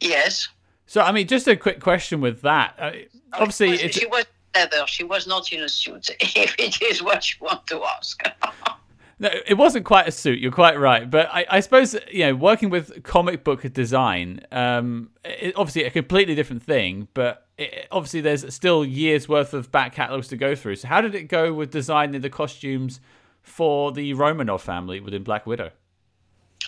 Yes. 0.00 0.48
So, 0.86 1.00
I 1.00 1.12
mean, 1.12 1.26
just 1.26 1.48
a 1.48 1.56
quick 1.56 1.80
question 1.80 2.20
with 2.20 2.42
that. 2.42 2.74
Uh, 2.78 2.92
obviously, 3.32 3.70
it's, 3.70 3.98
she 3.98 4.06
was 4.06 4.24
leather. 4.54 4.86
She 4.86 5.04
was 5.04 5.26
not 5.26 5.52
in 5.52 5.62
a 5.62 5.68
suit. 5.68 6.10
If 6.20 6.54
it 6.58 6.82
is 6.82 7.02
what 7.02 7.30
you 7.30 7.36
want 7.40 7.66
to 7.68 7.82
ask. 7.84 8.22
No, 9.18 9.30
it 9.46 9.54
wasn't 9.54 9.86
quite 9.86 10.06
a 10.06 10.10
suit. 10.10 10.40
You're 10.40 10.52
quite 10.52 10.78
right, 10.78 11.10
but 11.10 11.30
I, 11.32 11.46
I 11.48 11.60
suppose 11.60 11.96
you 12.10 12.26
know 12.26 12.34
working 12.34 12.68
with 12.68 13.02
comic 13.02 13.44
book 13.44 13.62
design, 13.72 14.42
um, 14.52 15.08
it, 15.24 15.54
obviously 15.56 15.84
a 15.84 15.90
completely 15.90 16.34
different 16.34 16.62
thing. 16.62 17.08
But 17.14 17.46
it, 17.56 17.88
obviously 17.90 18.20
there's 18.20 18.54
still 18.54 18.84
years 18.84 19.26
worth 19.26 19.54
of 19.54 19.72
back 19.72 19.94
catalogs 19.94 20.28
to 20.28 20.36
go 20.36 20.54
through. 20.54 20.76
So 20.76 20.88
how 20.88 21.00
did 21.00 21.14
it 21.14 21.24
go 21.24 21.54
with 21.54 21.70
designing 21.70 22.20
the 22.20 22.28
costumes 22.28 23.00
for 23.40 23.90
the 23.90 24.12
Romanov 24.12 24.60
family 24.60 25.00
within 25.00 25.22
Black 25.22 25.46
Widow? 25.46 25.70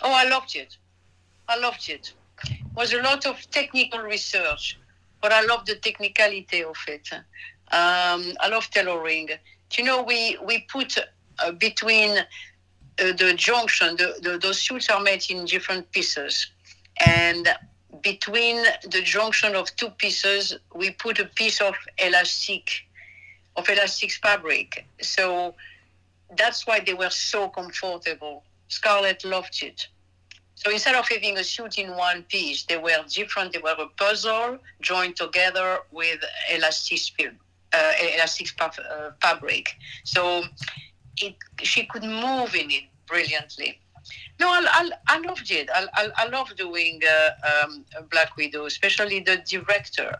Oh, 0.02 0.12
I 0.12 0.28
loved 0.28 0.56
it. 0.56 0.76
I 1.48 1.58
loved 1.58 1.88
it. 1.88 2.12
It 2.44 2.58
was 2.74 2.92
a 2.92 3.02
lot 3.02 3.26
of 3.26 3.36
technical 3.50 4.00
research, 4.00 4.78
but 5.20 5.32
I 5.32 5.44
loved 5.44 5.66
the 5.66 5.76
technicality 5.76 6.62
of 6.62 6.76
it. 6.86 7.08
Um, 7.12 8.34
I 8.40 8.48
love 8.48 8.70
tailoring. 8.70 9.30
You 9.76 9.84
know, 9.84 10.02
we 10.02 10.38
we 10.44 10.60
put 10.70 10.96
uh, 11.38 11.52
between 11.52 12.18
uh, 12.18 12.24
the 12.96 13.34
junction, 13.36 13.96
the, 13.96 14.14
the, 14.22 14.38
those 14.38 14.60
suits 14.60 14.88
are 14.88 15.00
made 15.00 15.24
in 15.30 15.44
different 15.44 15.90
pieces, 15.92 16.50
and 17.06 17.48
between 18.02 18.64
the 18.90 19.02
junction 19.02 19.54
of 19.54 19.74
two 19.76 19.90
pieces, 19.90 20.56
we 20.74 20.90
put 20.90 21.18
a 21.18 21.24
piece 21.24 21.60
of 21.60 21.74
elastic, 21.98 22.70
of 23.56 23.68
elastic 23.68 24.12
fabric. 24.12 24.86
So 25.00 25.54
that's 26.36 26.66
why 26.66 26.80
they 26.80 26.94
were 26.94 27.10
so 27.10 27.48
comfortable. 27.48 28.44
Scarlett 28.68 29.24
loved 29.24 29.62
it. 29.62 29.88
So 30.54 30.70
instead 30.70 30.96
of 30.96 31.06
having 31.08 31.38
a 31.38 31.44
suit 31.44 31.78
in 31.78 31.94
one 31.96 32.24
piece, 32.24 32.64
they 32.64 32.76
were 32.76 33.04
different. 33.08 33.52
They 33.52 33.60
were 33.60 33.76
a 33.78 33.86
puzzle 33.96 34.58
joined 34.80 35.16
together 35.16 35.78
with 35.92 36.18
elastic 36.52 37.00
film, 37.16 37.38
uh, 37.72 37.92
elastic 38.14 38.48
uh, 38.60 39.10
fabric. 39.22 39.76
So 40.04 40.42
it, 41.20 41.36
she 41.62 41.84
could 41.86 42.02
move 42.02 42.54
in 42.56 42.70
it 42.70 42.84
brilliantly. 43.06 43.78
No, 44.40 44.48
I, 44.48 44.66
I, 44.66 44.90
I 45.08 45.18
loved 45.20 45.50
it. 45.50 45.68
I, 45.72 45.86
I, 45.94 46.08
I 46.16 46.28
love 46.28 46.54
doing 46.56 47.00
uh, 47.08 47.64
um, 47.64 47.84
Black 48.10 48.36
Widow, 48.36 48.66
especially 48.66 49.20
the 49.20 49.36
director. 49.36 50.16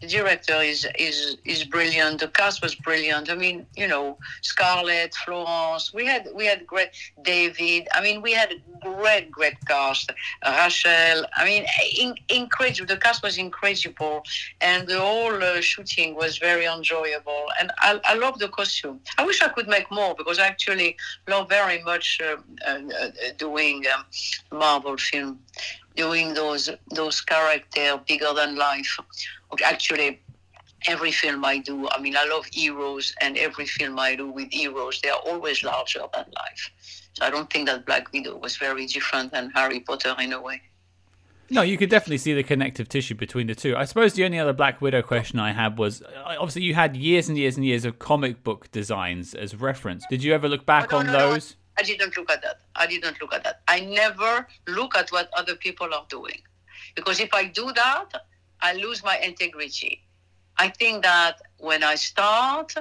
The 0.00 0.08
director 0.08 0.60
is 0.60 0.86
is 0.98 1.38
is 1.44 1.64
brilliant. 1.64 2.20
The 2.20 2.28
cast 2.28 2.62
was 2.62 2.74
brilliant. 2.74 3.30
I 3.30 3.34
mean, 3.34 3.66
you 3.76 3.88
know, 3.88 4.18
Scarlett, 4.42 5.14
Florence. 5.24 5.94
We 5.94 6.04
had 6.04 6.28
we 6.34 6.44
had 6.44 6.66
great 6.66 6.90
David. 7.22 7.88
I 7.94 8.02
mean, 8.02 8.20
we 8.20 8.32
had 8.32 8.52
a 8.52 8.58
great 8.80 9.30
great 9.30 9.56
cast. 9.66 10.12
Uh, 10.42 10.52
Rachel. 10.60 11.24
I 11.34 11.44
mean, 11.44 11.64
in, 11.98 12.14
incredible. 12.28 12.86
The 12.86 12.98
cast 12.98 13.22
was 13.22 13.38
incredible, 13.38 14.22
and 14.60 14.86
the 14.86 15.00
whole 15.00 15.42
uh, 15.42 15.60
shooting 15.60 16.14
was 16.14 16.38
very 16.38 16.66
enjoyable. 16.66 17.46
And 17.58 17.72
I, 17.78 18.00
I 18.04 18.14
love 18.14 18.38
the 18.38 18.48
costume. 18.48 19.00
I 19.16 19.24
wish 19.24 19.40
I 19.42 19.48
could 19.48 19.68
make 19.68 19.90
more 19.90 20.14
because 20.14 20.38
I 20.38 20.46
actually 20.46 20.96
love 21.26 21.48
very 21.48 21.82
much 21.82 22.20
uh, 22.20 22.36
uh, 22.68 22.80
uh 23.02 23.10
doing 23.38 23.84
um, 23.94 24.04
Marvel 24.58 24.96
film 24.96 25.38
doing 25.96 26.34
those 26.34 26.70
those 26.94 27.20
characters 27.20 27.98
bigger 28.06 28.32
than 28.34 28.56
life. 28.56 28.98
Actually, 29.64 30.20
every 30.86 31.12
film 31.12 31.44
I 31.44 31.58
do, 31.58 31.88
I 31.90 32.00
mean, 32.00 32.16
I 32.16 32.24
love 32.24 32.46
heroes, 32.46 33.14
and 33.20 33.36
every 33.38 33.66
film 33.66 33.98
I 33.98 34.16
do 34.16 34.30
with 34.30 34.52
heroes, 34.52 35.00
they 35.00 35.10
are 35.10 35.20
always 35.26 35.62
larger 35.62 36.02
than 36.12 36.26
life. 36.36 36.70
So 37.14 37.24
I 37.24 37.30
don't 37.30 37.50
think 37.50 37.66
that 37.68 37.86
Black 37.86 38.12
Widow 38.12 38.36
was 38.36 38.56
very 38.56 38.86
different 38.86 39.32
than 39.32 39.50
Harry 39.50 39.80
Potter 39.80 40.14
in 40.20 40.32
a 40.32 40.40
way. 40.40 40.60
No, 41.48 41.62
you 41.62 41.78
could 41.78 41.90
definitely 41.90 42.18
see 42.18 42.34
the 42.34 42.42
connective 42.42 42.88
tissue 42.88 43.14
between 43.14 43.46
the 43.46 43.54
two. 43.54 43.76
I 43.76 43.84
suppose 43.84 44.14
the 44.14 44.24
only 44.24 44.38
other 44.38 44.52
Black 44.52 44.80
Widow 44.80 45.02
question 45.02 45.38
I 45.38 45.52
had 45.52 45.78
was 45.78 46.02
uh, 46.02 46.34
obviously 46.38 46.62
you 46.62 46.74
had 46.74 46.96
years 46.96 47.28
and 47.28 47.38
years 47.38 47.56
and 47.56 47.64
years 47.64 47.84
of 47.84 47.98
comic 47.98 48.42
book 48.42 48.70
designs 48.72 49.32
as 49.32 49.54
reference. 49.54 50.04
Did 50.10 50.24
you 50.24 50.34
ever 50.34 50.48
look 50.48 50.66
back 50.66 50.90
no, 50.90 50.98
on 50.98 51.06
no, 51.06 51.12
those? 51.12 51.52
No. 51.52 51.56
I 51.78 51.82
didn't 51.82 52.16
look 52.16 52.30
at 52.30 52.42
that. 52.42 52.60
I 52.74 52.86
didn't 52.86 53.20
look 53.20 53.32
at 53.32 53.44
that. 53.44 53.60
I 53.68 53.80
never 53.80 54.46
look 54.66 54.96
at 54.96 55.10
what 55.10 55.30
other 55.36 55.54
people 55.54 55.92
are 55.94 56.06
doing. 56.08 56.42
Because 56.96 57.20
if 57.20 57.32
I 57.32 57.44
do 57.44 57.72
that, 57.72 58.08
I 58.60 58.74
lose 58.74 59.02
my 59.04 59.18
integrity. 59.18 60.02
I 60.58 60.68
think 60.68 61.02
that 61.02 61.40
when 61.58 61.82
I 61.84 61.94
start 61.96 62.74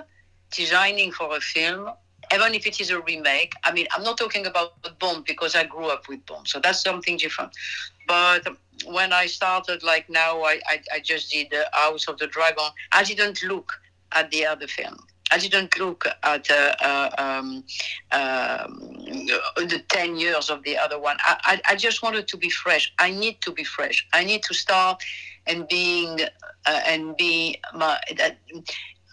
designing 0.51 1.11
for 1.11 1.35
a 1.35 1.41
film, 1.41 1.89
even 2.33 2.53
if 2.53 2.65
it 2.65 2.79
is 2.79 2.89
a 2.89 2.99
remake, 3.01 3.53
I 3.63 3.71
mean, 3.71 3.87
I'm 3.91 4.03
not 4.03 4.17
talking 4.17 4.45
about 4.47 4.73
Bond 4.99 5.25
because 5.25 5.55
I 5.55 5.65
grew 5.65 5.87
up 5.87 6.07
with 6.07 6.25
Bond, 6.25 6.47
so 6.47 6.59
that's 6.59 6.81
something 6.81 7.17
different. 7.17 7.51
But 8.07 8.47
when 8.85 9.13
I 9.13 9.25
started, 9.27 9.83
like 9.83 10.09
now, 10.09 10.41
I, 10.41 10.59
I, 10.67 10.81
I 10.95 10.99
just 10.99 11.31
did 11.31 11.47
the 11.51 11.67
House 11.73 12.07
of 12.07 12.17
the 12.17 12.27
Dragon, 12.27 12.65
I 12.91 13.03
didn't 13.03 13.43
look 13.43 13.73
at 14.11 14.31
the 14.31 14.45
other 14.45 14.67
film. 14.67 14.97
I 15.31 15.39
didn't 15.39 15.77
look 15.79 16.05
at 16.23 16.49
uh, 16.51 16.75
uh, 16.81 17.09
um, 17.17 17.63
um, 18.11 18.79
the 19.57 19.83
10 19.89 20.17
years 20.17 20.49
of 20.49 20.63
the 20.63 20.77
other 20.77 20.99
one. 20.99 21.17
I, 21.19 21.61
I, 21.67 21.73
I, 21.73 21.75
just 21.75 22.03
wanted 22.03 22.27
to 22.27 22.37
be 22.37 22.49
fresh. 22.49 22.93
I 22.99 23.09
need 23.09 23.41
to 23.41 23.51
be 23.51 23.63
fresh. 23.63 24.07
I 24.13 24.23
need 24.23 24.43
to 24.43 24.53
start 24.53 25.03
and 25.47 25.67
being 25.67 26.21
uh, 26.65 26.81
and 26.85 27.15
be 27.17 27.57
my. 27.73 27.99
That, 28.17 28.37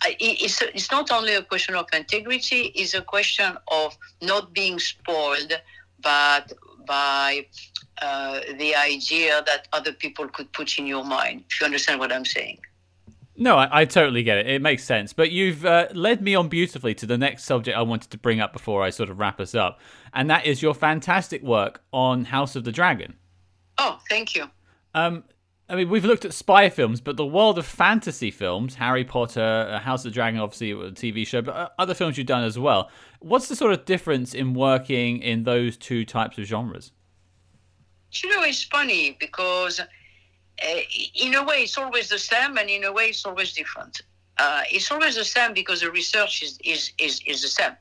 it's, 0.05 0.61
it's 0.61 0.90
not 0.90 1.12
only 1.12 1.35
a 1.35 1.42
question 1.42 1.77
of 1.77 1.87
integrity, 1.92 2.73
it's 2.75 2.92
a 2.95 3.03
question 3.03 3.57
of 3.68 3.97
not 4.21 4.53
being 4.53 4.81
spoiled 4.81 5.53
but 6.03 6.53
by 6.87 7.47
uh, 8.01 8.40
the 8.59 8.75
idea 8.75 9.42
that 9.47 9.68
other 9.73 9.92
people 9.92 10.29
could 10.29 10.53
put 10.53 10.79
in 10.79 10.87
your 10.87 11.05
mind, 11.05 11.45
if 11.49 11.61
you 11.61 11.64
understand 11.64 12.01
what 12.01 12.12
I'm 12.12 12.25
saying. 12.25 12.59
No, 13.37 13.57
I, 13.57 13.81
I, 13.81 13.85
totally 13.87 14.23
get 14.23 14.38
it. 14.38 14.47
It 14.47 14.61
makes 14.61 14.85
sense. 14.85 15.12
But 15.14 15.31
you've 15.31 15.64
uh, 15.64 15.88
led 15.95 16.21
me 16.21 16.35
on 16.35 16.49
beautifully 16.49 16.95
to 16.97 17.07
the 17.07 17.16
next 17.16 17.45
subject 17.45 17.77
I 17.77 17.83
wanted 17.83 18.11
to 18.11 18.18
bring 18.18 18.40
up 18.40 18.53
before 18.53 18.83
I 18.83 18.90
sort 18.90 19.09
of 19.09 19.18
wrap 19.18 19.40
us 19.40 19.55
up. 19.55 19.81
And 20.12 20.29
that 20.29 20.45
is 20.45 20.61
your 20.61 20.75
fantastic 20.75 21.42
work 21.42 21.83
on 21.92 22.27
House 22.27 22.57
of 22.57 22.64
the 22.64 22.73
Dragon. 22.73 23.14
Oh, 23.79 23.99
thank 24.11 24.35
you. 24.35 24.51
Um, 24.95 25.25
I 25.68 25.77
mean, 25.77 25.88
we've 25.88 26.05
looked 26.05 26.25
at 26.25 26.35
spy 26.35 26.68
films, 26.68 27.01
but 27.01 27.16
the 27.16 27.25
world 27.25 27.59
of 27.59 27.64
fantasy 27.64 28.31
films, 28.31 28.75
Harry 28.75 29.05
Potter, 29.05 29.68
uh, 29.70 29.79
House 29.79 30.05
of 30.05 30.11
the 30.11 30.14
Dragon, 30.14 30.40
obviously 30.40 30.72
a 30.72 30.90
TV 30.90 31.27
show, 31.27 31.40
but 31.40 31.55
uh, 31.55 31.68
other 31.79 31.94
films 31.94 32.18
you've 32.18 32.27
done 32.27 32.44
as 32.44 32.59
well. 32.59 32.90
What's 33.20 33.48
the 33.48 33.57
sort 33.57 33.72
of 33.72 33.85
difference 33.85 34.35
in 34.35 34.55
working 34.55 35.22
in 35.22 35.44
those 35.44 35.77
two 35.77 36.05
types 36.05 36.37
of 36.37 36.44
genres? 36.44 36.92
You 38.12 38.29
know, 38.29 38.42
it's 38.42 38.64
funny 38.64 39.16
because 39.18 39.81
uh, 39.81 40.81
in 41.14 41.35
a 41.35 41.44
way, 41.44 41.62
it's 41.62 41.79
always 41.79 42.09
the 42.09 42.18
same, 42.18 42.59
and 42.59 42.68
in 42.68 42.85
a 42.85 42.92
way, 42.92 43.05
it's 43.05 43.25
always 43.25 43.53
different. 43.53 44.03
Uh, 44.38 44.62
it's 44.70 44.90
always 44.90 45.14
the 45.14 45.25
same 45.25 45.55
because 45.55 45.81
the 45.81 45.90
research 45.90 46.42
is, 46.42 46.59
is, 46.64 46.92
is, 46.98 47.20
is 47.27 47.42
the 47.42 47.48
same. 47.48 47.72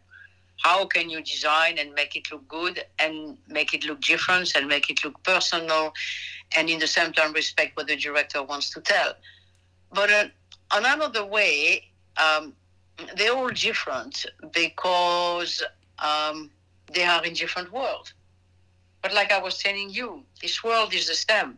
How 0.58 0.86
can 0.86 1.10
you 1.10 1.22
design 1.22 1.80
and 1.80 1.94
make 1.94 2.15
it 2.15 2.32
look 2.32 2.48
good 2.48 2.84
and 3.00 3.38
make 3.48 3.74
it 3.74 3.84
look 3.84 4.02
different 4.02 4.56
and 4.56 4.67
make 4.67 4.89
it 4.89 5.04
look 5.04 5.22
personal 5.24 5.94
and 6.56 6.70
in 6.70 6.80
the 6.80 6.88
same 6.88 7.14
time 7.14 7.34
respect 7.34 7.78
what 7.78 7.88
the 7.88 7.96
director 7.96 8.44
wants 8.44 8.70
to 8.72 8.82
tell? 8.82 9.14
But 9.94 10.12
uh, 10.12 10.26
another 10.72 11.26
way, 11.26 11.86
um, 12.18 12.54
they're 13.16 13.34
all 13.34 13.50
different 13.50 14.26
because 14.54 15.64
um, 16.00 16.50
they 16.94 17.04
are 17.04 17.24
in 17.26 17.34
different 17.34 17.72
worlds. 17.72 18.14
But 19.02 19.14
like 19.14 19.32
I 19.32 19.42
was 19.42 19.58
telling 19.58 19.90
you, 19.90 20.24
this 20.42 20.64
world 20.64 20.94
is 20.94 21.08
the 21.08 21.16
same 21.16 21.58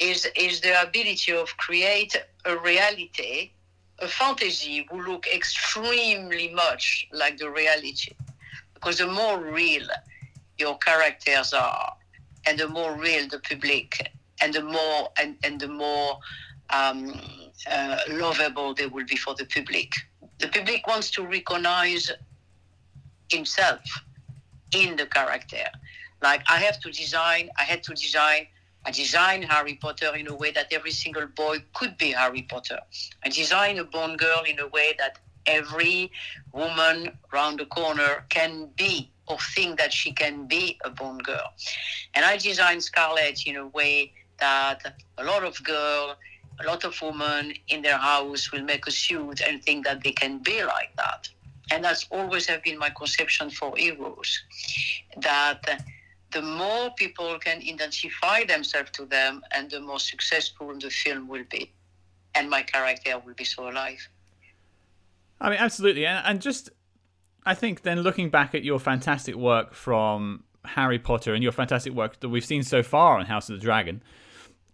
is 0.00 0.26
is 0.34 0.60
the 0.60 0.82
ability 0.82 1.32
of 1.32 1.56
create 1.58 2.16
a 2.46 2.56
reality, 2.56 3.50
a 4.00 4.08
fantasy 4.08 4.86
will 4.90 5.02
look 5.02 5.26
extremely 5.28 6.48
much 6.48 7.06
like 7.12 7.38
the 7.38 7.50
reality, 7.50 8.12
because 8.74 8.98
the 8.98 9.06
more 9.06 9.38
real 9.38 9.86
your 10.58 10.76
characters 10.78 11.52
are, 11.52 11.94
and 12.46 12.58
the 12.58 12.68
more 12.68 12.94
real 12.94 13.28
the 13.28 13.38
public, 13.40 14.12
and 14.40 14.54
the 14.54 14.62
more 14.62 15.10
and, 15.20 15.36
and 15.42 15.60
the 15.60 15.68
more 15.68 16.18
um, 16.70 17.20
uh, 17.70 17.98
lovable 18.08 18.74
they 18.74 18.86
will 18.86 19.06
be 19.06 19.16
for 19.16 19.34
the 19.34 19.44
public. 19.46 19.92
The 20.38 20.48
public 20.48 20.86
wants 20.86 21.10
to 21.12 21.26
recognize 21.26 22.10
himself 23.30 23.80
in 24.72 24.96
the 24.96 25.06
character. 25.06 25.64
Like 26.22 26.42
I 26.48 26.58
have 26.58 26.80
to 26.80 26.90
design, 26.90 27.50
I 27.58 27.62
had 27.62 27.82
to 27.84 27.94
design 27.94 28.46
I 28.84 28.90
designed 28.90 29.44
Harry 29.44 29.74
Potter 29.74 30.16
in 30.16 30.26
a 30.28 30.34
way 30.34 30.52
that 30.52 30.72
every 30.72 30.90
single 30.90 31.26
boy 31.26 31.62
could 31.74 31.98
be 31.98 32.12
Harry 32.12 32.42
Potter. 32.42 32.80
I 33.24 33.28
designed 33.28 33.78
a 33.78 33.84
Bond 33.84 34.18
girl 34.18 34.42
in 34.48 34.58
a 34.58 34.68
way 34.68 34.94
that 34.98 35.18
every 35.46 36.10
woman 36.52 37.16
round 37.32 37.60
the 37.60 37.66
corner 37.66 38.24
can 38.28 38.70
be 38.76 39.10
or 39.28 39.38
think 39.54 39.78
that 39.78 39.92
she 39.92 40.12
can 40.12 40.46
be 40.46 40.78
a 40.84 40.90
Bond 40.90 41.22
girl. 41.22 41.52
And 42.14 42.24
I 42.24 42.36
designed 42.36 42.82
Scarlett 42.82 43.46
in 43.46 43.56
a 43.56 43.66
way 43.68 44.12
that 44.40 45.00
a 45.18 45.24
lot 45.24 45.44
of 45.44 45.62
girls, 45.62 46.16
a 46.60 46.66
lot 46.66 46.84
of 46.84 47.00
women 47.00 47.54
in 47.68 47.82
their 47.82 47.96
house 47.98 48.50
will 48.50 48.62
make 48.62 48.86
a 48.86 48.90
suit 48.90 49.40
and 49.40 49.62
think 49.62 49.86
that 49.86 50.02
they 50.02 50.12
can 50.12 50.38
be 50.38 50.64
like 50.64 50.94
that. 50.96 51.28
And 51.72 51.84
that's 51.84 52.06
always 52.10 52.46
have 52.46 52.62
been 52.64 52.78
my 52.78 52.90
conception 52.90 53.50
for 53.50 53.76
heroes. 53.76 54.42
That 55.22 55.84
the 56.32 56.42
more 56.42 56.90
people 56.96 57.38
can 57.38 57.58
identify 57.58 58.44
themselves 58.44 58.90
to 58.92 59.06
them 59.06 59.42
and 59.52 59.70
the 59.70 59.80
more 59.80 60.00
successful 60.00 60.76
the 60.78 60.90
film 60.90 61.28
will 61.28 61.44
be 61.50 61.72
and 62.34 62.48
my 62.48 62.62
character 62.62 63.18
will 63.18 63.34
be 63.34 63.44
so 63.44 63.68
alive 63.68 64.08
i 65.40 65.50
mean 65.50 65.58
absolutely. 65.58 66.06
And, 66.06 66.40
just 66.40 66.70
i 67.46 67.54
think 67.54 67.82
then 67.82 68.00
looking 68.00 68.30
back 68.30 68.54
at 68.54 68.64
your 68.64 68.78
fantastic 68.78 69.34
work 69.34 69.74
from 69.74 70.44
harry 70.64 70.98
potter 70.98 71.34
and 71.34 71.42
your 71.42 71.52
fantastic 71.52 71.92
work 71.92 72.20
that 72.20 72.28
we've 72.28 72.44
seen 72.44 72.62
so 72.62 72.82
far 72.82 73.18
on 73.18 73.26
house 73.26 73.48
of 73.48 73.56
the 73.56 73.62
dragon 73.62 74.02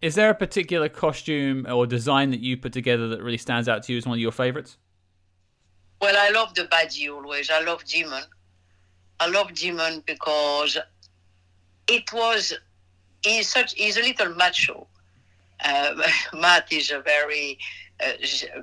is 0.03 0.15
there 0.15 0.31
a 0.31 0.35
particular 0.35 0.89
costume 0.89 1.67
or 1.71 1.87
design 1.87 2.31
that 2.31 2.41
you 2.41 2.57
put 2.57 2.73
together 2.73 3.09
that 3.09 3.23
really 3.23 3.39
stands 3.39 3.69
out 3.69 3.83
to 3.85 3.93
you 3.93 3.99
as 3.99 4.07
one 4.07 4.19
of 4.19 4.21
your 4.21 4.33
favorites? 4.33 4.77
Well 6.01 6.15
i 6.19 6.31
love 6.31 6.55
the 6.55 6.65
baddie 6.65 7.11
always. 7.11 7.51
I 7.51 7.61
love 7.61 7.85
Daemon 7.85 8.25
i 9.21 9.29
love 9.29 9.55
Daemon 9.55 10.03
because 10.07 10.77
it 11.89 12.13
was 12.13 12.53
he's 13.23 13.49
such 13.49 13.75
he's 13.75 13.97
a 13.97 14.03
little 14.03 14.35
macho. 14.35 14.87
Uh, 15.65 15.95
Matt 16.35 16.73
is 16.73 16.91
a 16.91 17.01
very 17.01 17.59
uh, 18.05 18.13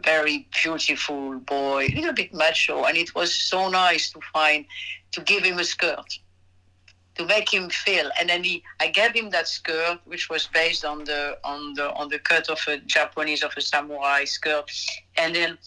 very 0.04 0.48
beautiful 0.62 1.40
boy, 1.40 1.88
a 1.88 1.96
little 1.96 2.14
bit 2.14 2.34
macho, 2.34 2.84
and 2.86 2.98
it 2.98 3.16
was 3.16 3.34
so 3.34 3.70
nice 3.70 4.12
to 4.12 4.20
find 4.32 4.66
to 5.12 5.22
give 5.22 5.44
him 5.44 5.60
a 5.60 5.64
skirt 5.64 6.20
to 7.16 7.26
make 7.26 7.54
him 7.54 7.70
feel. 7.70 8.10
And 8.20 8.30
then 8.30 8.44
he, 8.44 8.64
I 8.80 8.88
gave 8.88 9.14
him 9.14 9.30
that 9.32 9.48
skirt, 9.48 10.00
which 10.06 10.30
was 10.30 10.48
based 10.48 10.86
on 10.86 11.04
the 11.04 11.38
on 11.44 11.74
the 11.74 11.92
on 11.94 12.10
the 12.10 12.20
cut 12.20 12.50
of 12.50 12.60
a 12.68 12.78
Japanese 12.78 13.44
of 13.44 13.54
a 13.56 13.62
samurai 13.62 14.26
skirt, 14.26 14.72
and 15.18 15.36
then 15.36 15.58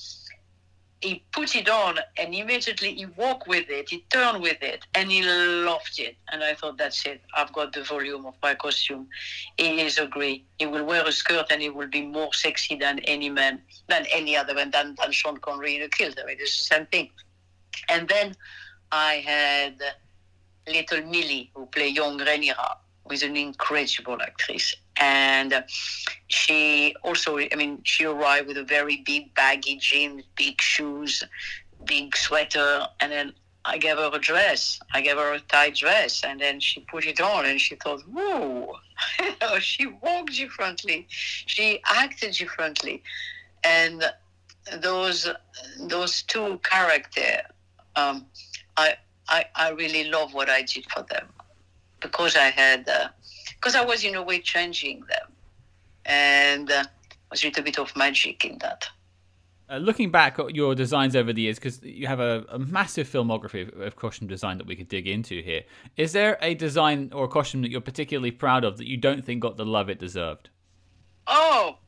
he 1.00 1.22
put 1.32 1.54
it 1.54 1.68
on 1.68 1.98
and 2.16 2.34
immediately 2.34 2.94
he 2.94 3.06
walked 3.06 3.46
with 3.46 3.68
it, 3.68 3.90
he 3.90 4.04
turned 4.10 4.42
with 4.42 4.62
it, 4.62 4.84
and 4.94 5.10
he 5.10 5.22
loved 5.22 5.98
it. 5.98 6.16
And 6.32 6.42
I 6.42 6.54
thought, 6.54 6.78
that's 6.78 7.04
it. 7.04 7.20
I've 7.34 7.52
got 7.52 7.72
the 7.72 7.82
volume 7.82 8.24
of 8.26 8.34
my 8.42 8.54
costume. 8.54 9.08
He 9.58 9.80
is 9.80 9.98
agree. 9.98 10.44
He 10.58 10.66
will 10.66 10.84
wear 10.84 11.06
a 11.06 11.12
skirt 11.12 11.46
and 11.50 11.60
he 11.60 11.68
will 11.68 11.88
be 11.88 12.02
more 12.02 12.32
sexy 12.32 12.76
than 12.76 12.98
any 13.00 13.28
man, 13.28 13.60
than 13.88 14.06
any 14.12 14.36
other 14.36 14.54
man, 14.54 14.70
than, 14.70 14.94
than 15.00 15.12
Sean 15.12 15.36
Connery 15.38 15.76
in 15.76 15.82
a 15.82 15.88
kilt. 15.88 16.18
I 16.22 16.26
mean, 16.26 16.38
it's 16.40 16.56
the 16.56 16.74
same 16.74 16.86
thing. 16.86 17.10
And 17.88 18.08
then 18.08 18.34
I 18.90 19.14
had 19.26 19.80
little 20.66 21.02
Millie, 21.02 21.50
who 21.54 21.66
played 21.66 21.94
young 21.94 22.18
who 22.18 23.12
is 23.12 23.22
an 23.22 23.36
incredible 23.36 24.20
actress. 24.20 24.74
And 24.98 25.64
she 26.28 26.94
also, 27.02 27.38
I 27.38 27.54
mean, 27.56 27.80
she 27.84 28.04
arrived 28.04 28.48
with 28.48 28.56
a 28.56 28.64
very 28.64 28.98
big 28.98 29.34
baggy 29.34 29.76
jeans, 29.76 30.24
big 30.36 30.60
shoes, 30.60 31.22
big 31.84 32.16
sweater, 32.16 32.86
and 33.00 33.12
then 33.12 33.32
I 33.64 33.78
gave 33.78 33.96
her 33.96 34.10
a 34.12 34.18
dress. 34.18 34.78
I 34.94 35.00
gave 35.00 35.16
her 35.16 35.34
a 35.34 35.40
tight 35.40 35.76
dress, 35.76 36.22
and 36.24 36.40
then 36.40 36.60
she 36.60 36.80
put 36.80 37.04
it 37.04 37.20
on, 37.20 37.46
and 37.46 37.60
she 37.60 37.74
thought, 37.76 38.02
"Whoa!" 38.02 38.76
she 39.60 39.86
walked 39.86 40.34
differently, 40.34 41.06
she 41.10 41.80
acted 41.84 42.32
differently, 42.32 43.02
and 43.64 44.04
those 44.78 45.28
those 45.80 46.22
two 46.22 46.58
characters, 46.62 47.42
um, 47.96 48.26
I, 48.76 48.96
I 49.28 49.44
I 49.54 49.70
really 49.70 50.04
love 50.04 50.32
what 50.32 50.48
I 50.48 50.62
did 50.62 50.86
for 50.90 51.02
them 51.02 51.28
because 52.00 52.36
I 52.36 52.50
had 52.50 52.88
because 53.56 53.74
I 53.74 53.84
was 53.84 54.04
in 54.04 54.14
a 54.14 54.22
way 54.22 54.40
changing 54.40 55.00
them, 55.00 55.32
and 56.04 56.70
uh, 56.70 56.84
was 57.30 57.42
a 57.42 57.46
little 57.48 57.64
bit 57.64 57.78
of 57.78 57.94
magic 57.96 58.44
in 58.44 58.58
that. 58.58 58.88
Uh, 59.68 59.78
looking 59.78 60.12
back 60.12 60.38
at 60.38 60.54
your 60.54 60.76
designs 60.76 61.16
over 61.16 61.32
the 61.32 61.42
years, 61.42 61.58
because 61.58 61.82
you 61.82 62.06
have 62.06 62.20
a, 62.20 62.44
a 62.50 62.58
massive 62.58 63.08
filmography 63.08 63.66
of, 63.66 63.80
of, 63.80 63.96
costume 63.96 64.28
design 64.28 64.58
that 64.58 64.66
we 64.66 64.76
could 64.76 64.88
dig 64.88 65.08
into 65.08 65.42
here, 65.42 65.62
is 65.96 66.12
there 66.12 66.38
a 66.40 66.54
design 66.54 67.10
or 67.12 67.24
a 67.24 67.28
costume 67.28 67.62
that 67.62 67.70
you're 67.70 67.80
particularly 67.80 68.30
proud 68.30 68.62
of 68.62 68.78
that 68.78 68.86
you 68.86 68.96
don't 68.96 69.24
think 69.24 69.40
got 69.40 69.56
the 69.56 69.66
love 69.66 69.90
it 69.90 69.98
deserved? 69.98 70.50
Oh, 71.26 71.78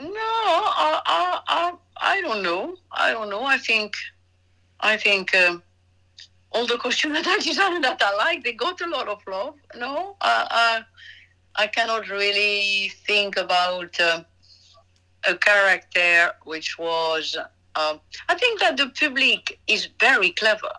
no, 0.00 0.08
I, 0.10 1.02
I, 1.06 1.40
I, 1.48 1.74
I 2.00 2.20
don't 2.22 2.42
know. 2.42 2.76
I 2.92 3.12
don't 3.12 3.28
know. 3.28 3.44
I 3.44 3.58
think, 3.58 3.94
I 4.80 4.96
think 4.96 5.34
um, 5.34 5.62
all 6.56 6.66
the 6.66 6.78
costumes 6.78 7.14
that 7.14 7.26
I 7.26 7.38
designed 7.38 7.84
that 7.84 8.02
I 8.02 8.16
like, 8.16 8.44
they 8.44 8.52
got 8.52 8.80
a 8.80 8.88
lot 8.88 9.08
of 9.08 9.20
love. 9.26 9.54
No, 9.76 10.16
I, 10.20 10.84
I, 11.56 11.64
I 11.64 11.66
cannot 11.66 12.08
really 12.08 12.90
think 13.06 13.36
about. 13.36 14.00
Uh, 14.00 14.22
a 15.26 15.36
character 15.36 16.32
which 16.44 16.78
was. 16.78 17.36
Um, 17.74 18.00
I 18.28 18.34
think 18.36 18.60
that 18.60 18.76
the 18.76 18.90
public 18.98 19.58
is 19.66 19.88
very 20.00 20.30
clever. 20.30 20.72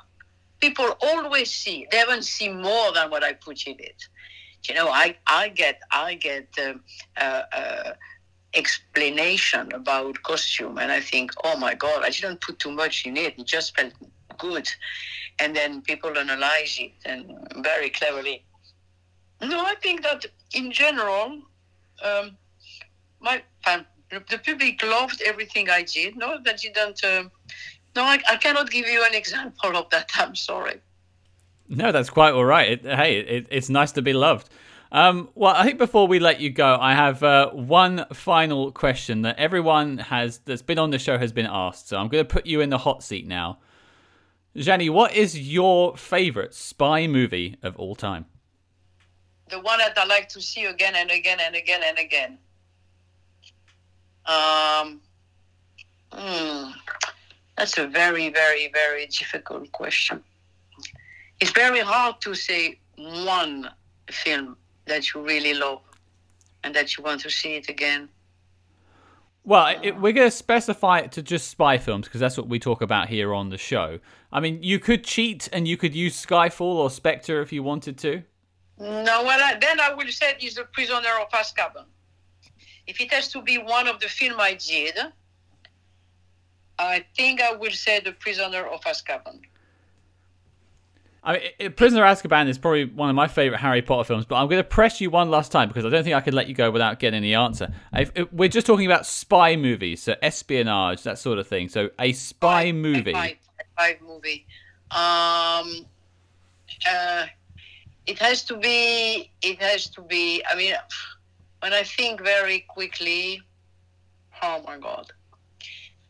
People 0.59 0.97
always 1.01 1.51
see; 1.51 1.87
they 1.91 1.97
haven't 1.97 2.25
seen 2.25 2.61
more 2.61 2.91
than 2.93 3.11
what 3.11 3.23
I 3.23 3.33
put 3.33 3.67
in 3.67 3.75
it. 3.79 4.03
You 4.67 4.75
know, 4.75 4.89
I 4.89 5.15
I 5.27 5.49
get 5.49 5.81
I 5.91 6.15
get 6.15 6.47
um, 6.59 6.81
uh, 7.17 7.43
uh, 7.53 7.93
explanation 8.55 9.71
about 9.73 10.21
costume, 10.23 10.77
and 10.79 10.91
I 10.91 11.01
think, 11.01 11.31
oh 11.43 11.57
my 11.57 11.75
god, 11.75 12.03
I 12.03 12.09
didn't 12.09 12.41
put 12.41 12.59
too 12.59 12.71
much 12.71 13.05
in 13.05 13.17
it. 13.17 13.37
It 13.37 13.45
just 13.45 13.75
felt 13.75 13.93
good, 14.39 14.67
and 15.39 15.55
then 15.55 15.81
people 15.81 16.17
analyze 16.17 16.77
it 16.79 16.93
and 17.05 17.25
very 17.63 17.89
cleverly. 17.89 18.43
No, 19.41 19.63
I 19.65 19.75
think 19.75 20.03
that 20.03 20.25
in 20.53 20.71
general, 20.71 21.41
um, 22.03 22.37
my 23.19 23.43
the 24.09 24.37
public 24.37 24.81
loved 24.83 25.21
everything 25.25 25.69
I 25.69 25.83
did. 25.83 26.15
No, 26.15 26.37
that 26.43 26.59
didn't. 26.59 27.03
Uh, 27.03 27.23
no, 27.95 28.03
I, 28.03 28.19
I, 28.29 28.37
cannot 28.37 28.69
give 28.69 28.87
you 28.87 29.03
an 29.05 29.13
example 29.13 29.75
of 29.75 29.89
that. 29.89 30.09
I'm 30.15 30.35
sorry. 30.35 30.79
No, 31.67 31.91
that's 31.91 32.09
quite 32.09 32.33
all 32.33 32.45
right. 32.45 32.71
It, 32.71 32.85
hey, 32.85 33.19
it, 33.19 33.47
it's 33.51 33.69
nice 33.69 33.91
to 33.93 34.01
be 34.01 34.13
loved. 34.13 34.49
Um, 34.91 35.29
well, 35.35 35.53
I 35.53 35.65
think 35.65 35.77
before 35.77 36.07
we 36.07 36.19
let 36.19 36.39
you 36.39 36.49
go, 36.49 36.77
I 36.79 36.93
have 36.93 37.21
uh, 37.21 37.49
one 37.49 38.05
final 38.13 38.71
question 38.71 39.23
that 39.23 39.37
everyone 39.37 39.97
has 39.97 40.39
that's 40.45 40.61
been 40.61 40.79
on 40.79 40.91
the 40.91 40.99
show 40.99 41.17
has 41.17 41.33
been 41.33 41.47
asked. 41.49 41.89
So 41.89 41.97
I'm 41.97 42.07
going 42.07 42.25
to 42.25 42.33
put 42.33 42.45
you 42.45 42.61
in 42.61 42.69
the 42.69 42.77
hot 42.77 43.03
seat 43.03 43.27
now. 43.27 43.59
Jany, 44.57 44.89
what 44.89 45.13
is 45.13 45.39
your 45.39 45.95
favorite 45.95 46.55
spy 46.55 47.05
movie 47.05 47.57
of 47.61 47.75
all 47.77 47.95
time? 47.95 48.25
The 49.49 49.59
one 49.59 49.77
that 49.77 49.95
I 49.95 50.05
like 50.05 50.29
to 50.29 50.41
see 50.41 50.65
again 50.65 50.95
and 50.95 51.11
again 51.11 51.37
and 51.39 51.55
again 51.55 51.81
and 51.85 51.99
again. 51.99 52.37
Um, 54.25 55.01
hmm, 56.11 56.71
that's 57.55 57.77
a 57.77 57.87
very, 57.87 58.29
very, 58.29 58.71
very 58.73 59.05
difficult 59.05 59.71
question. 59.71 60.23
It's 61.39 61.51
very 61.51 61.79
hard 61.79 62.19
to 62.21 62.33
say 62.33 62.79
one 62.97 63.69
film 64.09 64.57
that 64.85 65.13
you 65.13 65.21
really 65.21 65.53
love 65.53 65.81
and 66.63 66.75
that 66.75 66.97
you 66.97 67.03
want 67.03 67.21
to 67.21 67.29
see 67.29 67.53
it 67.55 67.69
again. 67.69 68.09
Well, 69.47 69.79
it, 69.81 69.99
we're 69.99 70.11
going 70.11 70.29
to 70.29 70.35
specify 70.35 70.99
it 70.99 71.13
to 71.13 71.23
just 71.23 71.47
spy 71.47 71.77
films 71.77 72.05
because 72.05 72.19
that's 72.19 72.37
what 72.37 72.49
we 72.49 72.59
talk 72.59 72.81
about 72.81 73.07
here 73.07 73.33
on 73.33 73.49
the 73.49 73.57
show. 73.57 73.99
I 74.31 74.41
mean, 74.41 74.61
you 74.61 74.77
could 74.77 75.03
cheat 75.03 75.47
and 75.53 75.67
you 75.67 75.77
could 75.77 75.95
use 75.95 76.23
Skyfall 76.23 76.75
or 76.75 76.89
Spectre 76.89 77.41
if 77.41 77.53
you 77.53 77.63
wanted 77.63 77.97
to. 77.99 78.23
No, 78.77 79.23
well, 79.23 79.39
I, 79.41 79.57
then 79.59 79.79
I 79.79 79.93
will 79.93 80.09
say 80.09 80.35
it's 80.39 80.55
The 80.55 80.65
Prisoner 80.65 81.15
of 81.21 81.29
Azkaban 81.31 81.85
if 82.87 83.01
it 83.01 83.13
has 83.13 83.27
to 83.33 83.41
be 83.41 83.57
one 83.57 83.87
of 83.87 83.99
the 83.99 84.07
film 84.07 84.39
I 84.39 84.53
did, 84.53 84.97
I 86.79 87.05
think 87.15 87.41
I 87.41 87.53
will 87.53 87.71
say 87.71 87.99
The 87.99 88.13
Prisoner 88.13 88.65
of 88.65 88.81
Azkaban. 88.81 89.41
I 91.27 91.51
mean, 91.59 91.73
Prisoner 91.73 92.05
of 92.05 92.17
Azkaban 92.17 92.47
is 92.47 92.57
probably 92.57 92.85
one 92.85 93.09
of 93.09 93.15
my 93.15 93.27
favorite 93.27 93.57
Harry 93.59 93.81
Potter 93.81 94.05
films, 94.05 94.25
but 94.25 94.35
I'm 94.35 94.47
going 94.47 94.61
to 94.61 94.67
press 94.67 95.01
you 95.01 95.09
one 95.09 95.29
last 95.29 95.51
time 95.51 95.67
because 95.67 95.83
I 95.83 95.89
don't 95.89 96.03
think 96.03 96.15
I 96.15 96.21
could 96.21 96.33
let 96.33 96.47
you 96.47 96.55
go 96.55 96.71
without 96.71 96.99
getting 96.99 97.21
the 97.21 97.33
answer. 97.33 97.73
If, 97.93 98.11
if 98.15 98.31
we're 98.31 98.47
just 98.47 98.65
talking 98.65 98.85
about 98.85 99.05
spy 99.05 99.57
movies, 99.57 100.01
so 100.01 100.15
espionage, 100.21 101.03
that 101.03 101.19
sort 101.19 101.37
of 101.37 101.45
thing. 101.45 101.67
So 101.67 101.89
a 101.99 102.13
spy, 102.13 102.71
movie. 102.71 103.11
Spy, 103.11 103.37
spy 103.73 103.97
movie. 104.01 104.47
Um, 104.89 105.85
uh, 106.89 107.25
it 108.05 108.17
has 108.19 108.45
to 108.45 108.55
be. 108.55 109.29
It 109.41 109.61
has 109.61 109.87
to 109.89 110.01
be. 110.01 110.41
I 110.49 110.55
mean 110.55 110.75
when 111.61 111.73
I 111.73 111.83
think 111.83 112.21
very 112.21 112.61
quickly, 112.61 113.41
oh 114.41 114.61
my 114.65 114.77
God, 114.77 115.11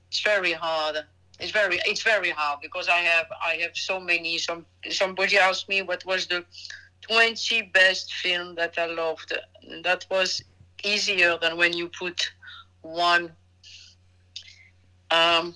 it's 0.09 0.21
very 0.21 0.53
hard. 0.53 0.97
It's 1.39 1.51
very 1.51 1.79
it's 1.85 2.01
very 2.01 2.31
hard 2.31 2.59
because 2.61 2.87
I 2.87 2.97
have 2.97 3.27
I 3.43 3.55
have 3.55 3.75
so 3.75 3.99
many. 3.99 4.37
Some 4.37 4.65
somebody 4.89 5.37
asked 5.37 5.69
me 5.69 5.81
what 5.81 6.03
was 6.05 6.27
the 6.27 6.43
twenty 7.01 7.61
best 7.61 8.13
film 8.13 8.55
that 8.55 8.77
I 8.77 8.87
loved. 8.87 9.37
That 9.83 10.05
was 10.09 10.41
easier 10.83 11.37
than 11.39 11.57
when 11.57 11.73
you 11.73 11.89
put 11.89 12.31
one. 12.81 13.31
Um, 15.11 15.53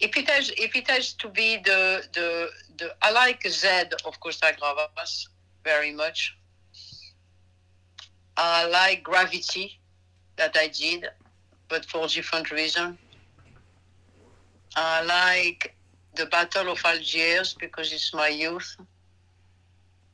if 0.00 0.16
it 0.16 0.28
has 0.30 0.50
if 0.56 0.74
it 0.74 0.88
has 0.88 1.12
to 1.14 1.28
be 1.28 1.56
the 1.58 2.04
the 2.14 2.48
the 2.78 2.94
I 3.02 3.10
like 3.10 3.46
Z 3.46 3.68
of 4.06 4.18
Costa 4.20 4.56
Gavras 4.58 5.28
very 5.62 5.92
much. 5.92 6.34
I 8.40 8.66
like 8.66 9.02
Gravity 9.02 9.80
that 10.36 10.56
I 10.56 10.68
did, 10.68 11.08
but 11.68 11.84
for 11.84 12.06
different 12.06 12.52
reason. 12.52 12.96
I 14.76 15.02
like 15.02 15.74
the 16.14 16.26
Battle 16.26 16.70
of 16.72 16.80
Algiers 16.84 17.54
because 17.54 17.92
it's 17.92 18.12
my 18.14 18.28
youth. 18.28 18.76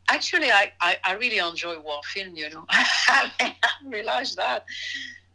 Actually, 0.09 0.51
I, 0.51 0.73
I, 0.81 0.97
I 1.03 1.13
really 1.15 1.39
enjoy 1.39 1.79
war 1.81 2.01
film, 2.05 2.37
you 2.37 2.51
know. 2.51 2.67
I 2.69 3.55
realized 3.85 4.37
that. 4.37 4.65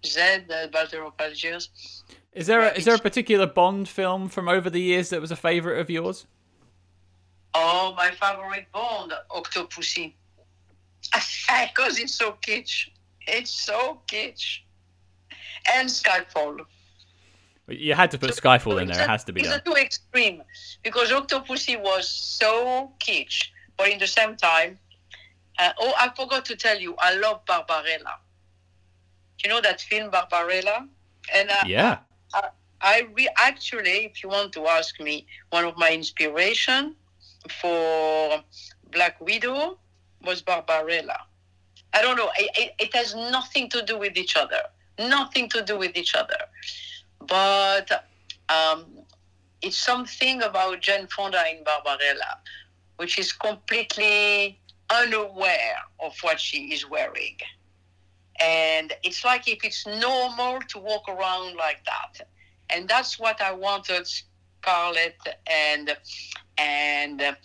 Z, 0.06 0.20
the 0.48 0.70
Battle 0.72 1.08
of 1.08 1.14
Algiers. 1.20 1.70
Is 2.34 2.48
there 2.48 2.62
a, 2.62 2.72
is 2.74 2.86
there 2.86 2.96
a 2.96 3.00
particular 3.00 3.48
Bond 3.48 3.90
film 3.90 4.30
from 4.30 4.48
over 4.48 4.70
the 4.70 4.80
years 4.80 5.10
that 5.10 5.20
was 5.20 5.32
a 5.32 5.36
favorite 5.36 5.80
of 5.80 5.90
yours? 5.90 6.26
Oh, 7.56 7.94
my 7.98 8.12
favorite 8.12 8.68
Bond, 8.72 9.14
Octopussy 9.32 10.14
because 11.68 12.00
it's 12.00 12.14
so 12.14 12.38
kitsch. 12.42 12.90
It's 13.28 13.52
so 13.52 14.00
kitsch. 14.08 14.60
And 15.74 15.90
Skyfall. 15.90 16.60
You 17.70 17.94
had 17.94 18.12
to 18.12 18.18
put 18.18 18.34
so, 18.34 18.42
Skyfall 18.42 18.82
in 18.82 18.88
there. 18.88 19.02
It 19.02 19.10
has 19.10 19.24
to 19.26 19.34
be. 19.34 19.42
It's 19.42 19.64
too 19.64 19.74
extreme 19.74 20.42
because 20.84 21.12
Octopussy 21.12 21.80
was 21.80 22.08
so 22.10 22.92
kitsch, 23.00 23.50
but 23.78 23.90
in 23.90 24.00
the 24.00 24.08
same 24.08 24.36
time, 24.36 24.80
uh, 25.58 25.72
oh, 25.80 25.94
I 25.98 26.10
forgot 26.16 26.46
to 26.46 26.56
tell 26.56 26.80
you, 26.80 26.96
I 27.00 27.16
love 27.16 27.46
Barbarella. 27.46 28.16
You 29.44 29.50
know 29.50 29.62
that 29.62 29.82
film 29.82 30.10
Barbarella, 30.10 30.88
and 31.34 31.50
uh, 31.50 31.64
yeah, 31.66 32.00
I, 32.34 32.50
I 32.82 33.08
re- 33.14 33.30
actually, 33.38 34.06
if 34.06 34.24
you 34.24 34.30
want 34.30 34.52
to 34.54 34.68
ask 34.68 35.00
me, 35.00 35.28
one 35.50 35.66
of 35.66 35.78
my 35.78 35.92
inspiration 35.92 36.96
for 37.62 38.44
Black 38.92 39.20
Widow 39.22 39.78
was 40.26 40.42
Barbarella. 40.42 41.18
I 41.94 42.02
don't 42.02 42.18
know. 42.18 42.30
It, 42.38 42.52
it, 42.58 42.74
it, 42.80 42.96
has 42.96 43.16
nothing 43.16 43.70
to 43.70 43.82
do 43.82 43.98
with 43.98 44.16
each 44.18 44.36
other. 44.36 44.62
Nothing 45.00 45.50
to 45.50 45.64
do 45.64 45.78
with 45.78 45.96
each 45.98 46.14
other. 46.16 46.38
But 47.30 48.06
um, 48.50 48.86
it's 49.62 49.78
something 49.78 50.42
about 50.42 50.82
Jane 50.82 51.08
Fonda 51.08 51.44
in 51.50 51.64
Barbarella, 51.64 52.40
which 52.98 53.20
is 53.20 53.32
completely 53.32 54.60
unaware 54.90 55.78
of 56.00 56.18
what 56.22 56.40
she 56.40 56.74
is 56.74 56.90
wearing. 56.90 57.38
And 58.42 58.94
it's 59.04 59.24
like 59.24 59.48
if 59.48 59.64
it's 59.64 59.86
normal 59.86 60.60
to 60.70 60.80
walk 60.80 61.08
around 61.08 61.56
like 61.56 61.84
that. 61.86 62.28
And 62.70 62.88
that's 62.88 63.20
what 63.20 63.42
I 63.42 63.52
wanted 63.52 64.08
Scarlett 64.62 65.18
and 65.48 65.98
and 66.58 67.38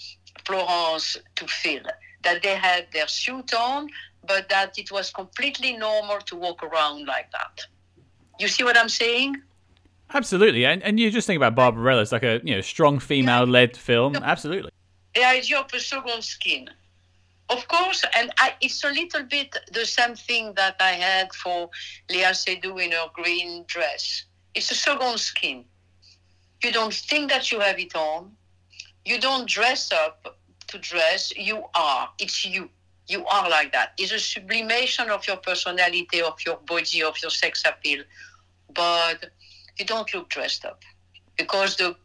Florence 0.44 1.16
to 1.36 1.46
feel 1.46 1.82
that 2.22 2.42
they 2.42 2.54
had 2.54 2.86
their 2.92 3.08
suit 3.08 3.54
on, 3.54 3.88
but 4.26 4.48
that 4.48 4.78
it 4.78 4.90
was 4.90 5.10
completely 5.10 5.76
normal 5.76 6.18
to 6.20 6.36
walk 6.36 6.62
around 6.62 7.06
like 7.06 7.30
that. 7.32 7.60
You 8.38 8.48
see 8.48 8.64
what 8.64 8.76
I'm 8.76 8.88
saying? 8.88 9.36
Absolutely, 10.12 10.64
and 10.66 10.82
and 10.82 11.00
you 11.00 11.10
just 11.10 11.26
think 11.26 11.36
about 11.36 11.54
Barbarella 11.54 12.02
as 12.02 12.12
like 12.12 12.22
a 12.22 12.40
you 12.44 12.54
know 12.54 12.60
strong 12.60 12.98
female-led 12.98 13.76
film. 13.76 14.16
Absolutely. 14.16 14.70
The 15.14 15.24
idea 15.24 15.60
of 15.60 15.72
a 15.72 15.80
second 15.80 16.22
skin, 16.22 16.68
of 17.48 17.66
course, 17.68 18.04
and 18.16 18.32
I, 18.38 18.54
it's 18.60 18.82
a 18.84 18.90
little 18.90 19.22
bit 19.24 19.56
the 19.72 19.86
same 19.86 20.14
thing 20.14 20.54
that 20.54 20.76
I 20.80 20.92
had 20.92 21.32
for 21.32 21.70
Léa 22.08 22.32
Seydoux 22.32 22.84
in 22.84 22.92
her 22.92 23.08
green 23.12 23.64
dress. 23.66 24.24
It's 24.54 24.70
a 24.70 24.74
second 24.74 25.18
skin. 25.18 25.64
You 26.62 26.72
don't 26.72 26.94
think 26.94 27.30
that 27.30 27.50
you 27.52 27.60
have 27.60 27.78
it 27.78 27.94
on. 27.94 28.32
You 29.04 29.20
don't 29.20 29.48
dress 29.48 29.92
up 29.92 30.36
to 30.68 30.78
dress. 30.78 31.32
You 31.36 31.64
are. 31.74 32.08
It's 32.18 32.44
you. 32.44 32.70
You 33.06 33.26
are 33.26 33.50
like 33.50 33.72
that. 33.72 33.92
It's 33.98 34.12
a 34.12 34.18
sublimation 34.18 35.10
of 35.10 35.26
your 35.26 35.36
personality, 35.36 36.22
of 36.22 36.38
your 36.46 36.56
body, 36.66 37.02
of 37.02 37.20
your 37.20 37.30
sex 37.30 37.62
appeal. 37.66 38.02
But 38.74 39.30
you 39.78 39.84
don't 39.84 40.12
look 40.14 40.28
dressed 40.28 40.64
up 40.64 40.82
because 41.36 41.76
the 41.76 41.96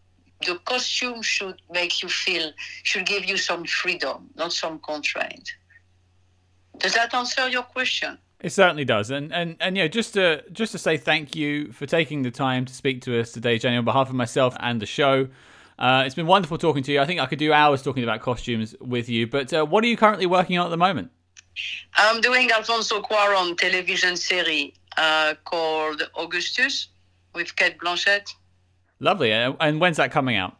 the 0.46 0.58
costume 0.66 1.22
should 1.22 1.62
make 1.70 2.02
you 2.02 2.10
feel 2.10 2.52
should 2.84 3.06
give 3.06 3.26
you 3.26 3.38
some 3.38 3.66
freedom, 3.66 4.30
not 4.36 4.54
some 4.54 4.80
constraint. 4.80 5.52
Does 6.78 6.94
that 6.94 7.14
answer 7.14 7.50
your 7.50 7.64
question? 7.64 8.18
It 8.40 8.54
certainly 8.54 8.86
does, 8.86 9.12
and 9.12 9.34
and 9.34 9.58
and 9.60 9.76
yeah, 9.76 9.88
just 9.88 10.14
to 10.14 10.44
just 10.52 10.72
to 10.72 10.78
say 10.78 10.96
thank 10.98 11.36
you 11.36 11.74
for 11.74 11.86
taking 11.86 12.22
the 12.22 12.32
time 12.32 12.66
to 12.66 12.74
speak 12.74 13.02
to 13.02 13.20
us 13.20 13.34
today, 13.34 13.60
Jany, 13.60 13.78
on 13.78 13.86
behalf 13.86 14.10
of 14.10 14.16
myself 14.16 14.56
and 14.60 14.82
the 14.82 14.86
show. 14.86 15.28
Uh, 15.78 16.04
it's 16.06 16.16
been 16.16 16.28
wonderful 16.28 16.58
talking 16.58 16.84
to 16.84 16.92
you. 16.92 17.00
I 17.00 17.06
think 17.06 17.22
I 17.22 17.26
could 17.26 17.40
do 17.40 17.54
hours 17.54 17.82
talking 17.82 18.04
about 18.04 18.20
costumes 18.20 18.76
with 18.82 19.08
you. 19.08 19.28
But 19.28 19.54
uh, 19.54 19.66
what 19.66 19.84
are 19.84 19.88
you 19.88 19.96
currently 19.96 20.26
working 20.26 20.58
on 20.58 20.66
at 20.66 20.70
the 20.70 20.78
moment? 20.78 21.12
I'm 21.96 22.20
doing 22.20 22.52
Alfonso 22.52 23.02
Cuarón 23.02 23.58
television 23.58 24.18
series 24.18 24.74
uh, 24.98 25.36
called 25.46 26.02
Augustus 26.16 26.90
with 27.34 27.56
Cate 27.56 27.78
Blanchett. 27.80 28.34
Lovely. 29.00 29.32
And 29.32 29.80
when's 29.80 29.98
that 29.98 30.12
coming 30.12 30.36
out? 30.36 30.58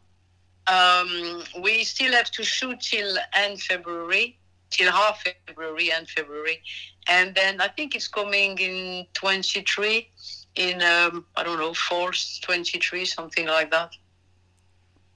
Um, 0.68 1.44
we 1.62 1.84
still 1.84 2.12
have 2.14 2.30
to 2.32 2.44
shoot 2.44 2.80
till 2.80 3.18
end 3.34 3.62
February, 3.62 4.38
till 4.70 4.92
half 4.92 5.24
February 5.48 5.92
and 5.92 6.08
February, 6.08 6.62
and 7.08 7.34
then 7.34 7.60
I 7.60 7.70
think 7.70 7.96
it's 7.96 8.08
coming 8.08 8.58
in 8.60 9.08
23, 9.14 10.10
in 10.56 10.82
um, 10.82 11.26
I 11.36 11.44
don't 11.44 11.58
know, 11.58 11.74
fourth 11.74 12.40
23, 12.42 13.06
something 13.06 13.48
like 13.48 13.72
that. 13.72 13.96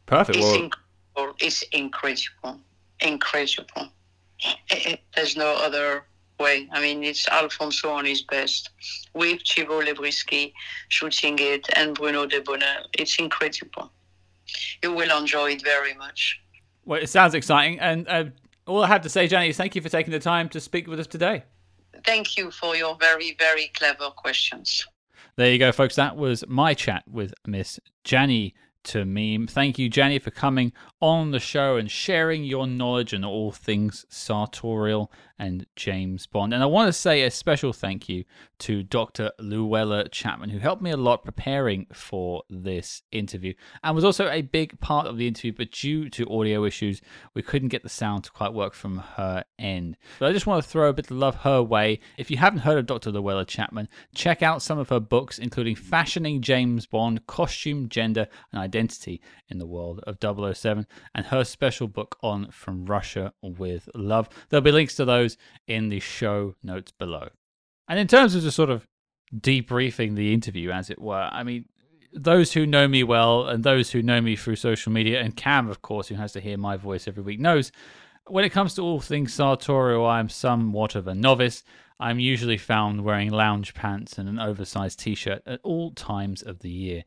Perfect. 0.07 0.37
It's, 0.37 0.45
well, 0.45 0.55
incredible. 0.55 1.35
it's 1.39 1.61
incredible, 1.71 2.59
incredible. 2.99 3.89
There's 5.15 5.37
no 5.37 5.53
other 5.55 6.05
way. 6.39 6.67
I 6.71 6.81
mean, 6.81 7.03
it's 7.03 7.27
Alfonso 7.27 7.89
on 7.89 8.05
his 8.05 8.21
best 8.21 8.69
with 9.13 9.43
Chivo 9.43 9.83
Lubezki 9.85 10.53
shooting 10.89 11.37
it 11.39 11.67
and 11.75 11.95
Bruno 11.95 12.25
de 12.25 12.41
Delbonnel. 12.41 12.85
It's 12.93 13.17
incredible. 13.17 13.91
You 14.83 14.93
will 14.93 15.17
enjoy 15.17 15.51
it 15.51 15.63
very 15.63 15.93
much. 15.93 16.39
Well, 16.85 17.01
it 17.01 17.07
sounds 17.07 17.33
exciting. 17.33 17.79
And 17.79 18.07
uh, 18.07 18.25
all 18.67 18.83
I 18.83 18.87
have 18.87 19.01
to 19.01 19.09
say, 19.09 19.27
Jany, 19.27 19.49
is 19.49 19.57
thank 19.57 19.75
you 19.75 19.81
for 19.81 19.89
taking 19.89 20.11
the 20.11 20.19
time 20.19 20.49
to 20.49 20.59
speak 20.59 20.87
with 20.87 20.99
us 20.99 21.07
today. 21.07 21.43
Thank 22.05 22.37
you 22.37 22.51
for 22.51 22.75
your 22.75 22.95
very, 22.97 23.35
very 23.39 23.71
clever 23.75 24.09
questions. 24.09 24.85
There 25.35 25.51
you 25.51 25.57
go, 25.57 25.71
folks. 25.71 25.95
That 25.95 26.15
was 26.15 26.43
my 26.47 26.73
chat 26.73 27.03
with 27.07 27.33
Miss 27.47 27.79
Jany 28.03 28.53
Temime. 28.83 29.49
Thank 29.49 29.79
you, 29.79 29.89
Jany, 29.89 30.21
for 30.21 30.31
coming 30.31 30.73
on 31.01 31.31
the 31.31 31.39
show 31.39 31.77
and 31.77 31.89
sharing 31.89 32.43
your 32.43 32.67
knowledge 32.67 33.13
and 33.13 33.25
all 33.25 33.51
things 33.51 34.05
sartorial 34.09 35.11
and 35.39 35.65
James 35.75 36.27
Bond. 36.27 36.53
And 36.53 36.61
I 36.61 36.67
want 36.67 36.87
to 36.87 36.93
say 36.93 37.23
a 37.23 37.31
special 37.31 37.73
thank 37.73 38.07
you 38.07 38.23
to 38.59 38.83
Dr. 38.83 39.31
Llewella 39.39 40.11
Chapman, 40.11 40.49
who 40.49 40.59
helped 40.59 40.81
me 40.81 40.91
a 40.91 40.97
lot 40.97 41.23
preparing 41.23 41.87
for 41.93 42.43
this 42.49 43.01
interview 43.11 43.53
and 43.83 43.95
was 43.95 44.05
also 44.05 44.29
a 44.29 44.41
big 44.41 44.79
part 44.79 45.07
of 45.07 45.17
the 45.17 45.27
interview, 45.27 45.51
but 45.51 45.71
due 45.71 46.09
to 46.09 46.29
audio 46.29 46.65
issues, 46.65 47.01
we 47.33 47.41
couldn't 47.41 47.69
get 47.69 47.83
the 47.83 47.89
sound 47.89 48.23
to 48.25 48.31
quite 48.31 48.53
work 48.53 48.73
from 48.73 48.97
her 48.97 49.43
end. 49.57 49.97
But 50.19 50.29
I 50.29 50.33
just 50.33 50.45
want 50.45 50.63
to 50.63 50.69
throw 50.69 50.89
a 50.89 50.93
bit 50.93 51.09
of 51.09 51.17
love 51.17 51.35
her 51.37 51.61
way. 51.61 51.99
If 52.17 52.29
you 52.29 52.37
haven't 52.37 52.59
heard 52.59 52.77
of 52.77 52.85
Dr. 52.85 53.11
Llewella 53.11 53.47
Chapman, 53.47 53.89
check 54.13 54.41
out 54.43 54.61
some 54.61 54.77
of 54.77 54.89
her 54.89 54.99
books, 54.99 55.39
including 55.39 55.75
Fashioning 55.75 56.41
James 56.41 56.85
Bond, 56.85 57.25
Costume, 57.27 57.89
Gender, 57.89 58.27
and 58.51 58.61
Identity 58.61 59.21
in 59.49 59.57
the 59.57 59.65
World 59.65 60.01
of 60.05 60.17
007, 60.21 60.85
and 61.15 61.25
her 61.27 61.43
special 61.43 61.87
book 61.87 62.17
on 62.21 62.51
From 62.51 62.85
Russia 62.85 63.33
with 63.41 63.89
Love. 63.95 64.29
There'll 64.49 64.61
be 64.61 64.71
links 64.71 64.95
to 64.95 65.05
those 65.05 65.22
in 65.67 65.89
the 65.89 65.99
show 65.99 66.55
notes 66.63 66.91
below. 66.91 67.29
And 67.87 67.99
in 67.99 68.07
terms 68.07 68.35
of 68.35 68.43
just 68.43 68.55
sort 68.55 68.69
of 68.69 68.87
debriefing 69.35 70.15
the 70.15 70.33
interview, 70.33 70.71
as 70.71 70.89
it 70.89 71.01
were, 71.01 71.29
I 71.31 71.43
mean, 71.43 71.65
those 72.13 72.53
who 72.53 72.65
know 72.65 72.87
me 72.87 73.03
well 73.03 73.47
and 73.47 73.63
those 73.63 73.91
who 73.91 74.01
know 74.01 74.21
me 74.21 74.35
through 74.35 74.55
social 74.57 74.91
media, 74.91 75.21
and 75.21 75.35
Cam, 75.35 75.69
of 75.69 75.81
course, 75.81 76.07
who 76.07 76.15
has 76.15 76.31
to 76.33 76.39
hear 76.39 76.57
my 76.57 76.77
voice 76.77 77.07
every 77.07 77.23
week, 77.23 77.39
knows 77.39 77.71
when 78.27 78.45
it 78.45 78.51
comes 78.51 78.75
to 78.75 78.81
all 78.81 78.99
things 78.99 79.33
sartorial, 79.33 80.05
I'm 80.05 80.29
somewhat 80.29 80.95
of 80.95 81.07
a 81.07 81.15
novice. 81.15 81.63
I'm 81.99 82.19
usually 82.19 82.57
found 82.57 83.03
wearing 83.03 83.31
lounge 83.31 83.73
pants 83.73 84.17
and 84.17 84.27
an 84.27 84.39
oversized 84.39 84.99
t 84.99 85.15
shirt 85.15 85.41
at 85.45 85.59
all 85.63 85.91
times 85.91 86.41
of 86.41 86.59
the 86.59 86.69
year. 86.69 87.03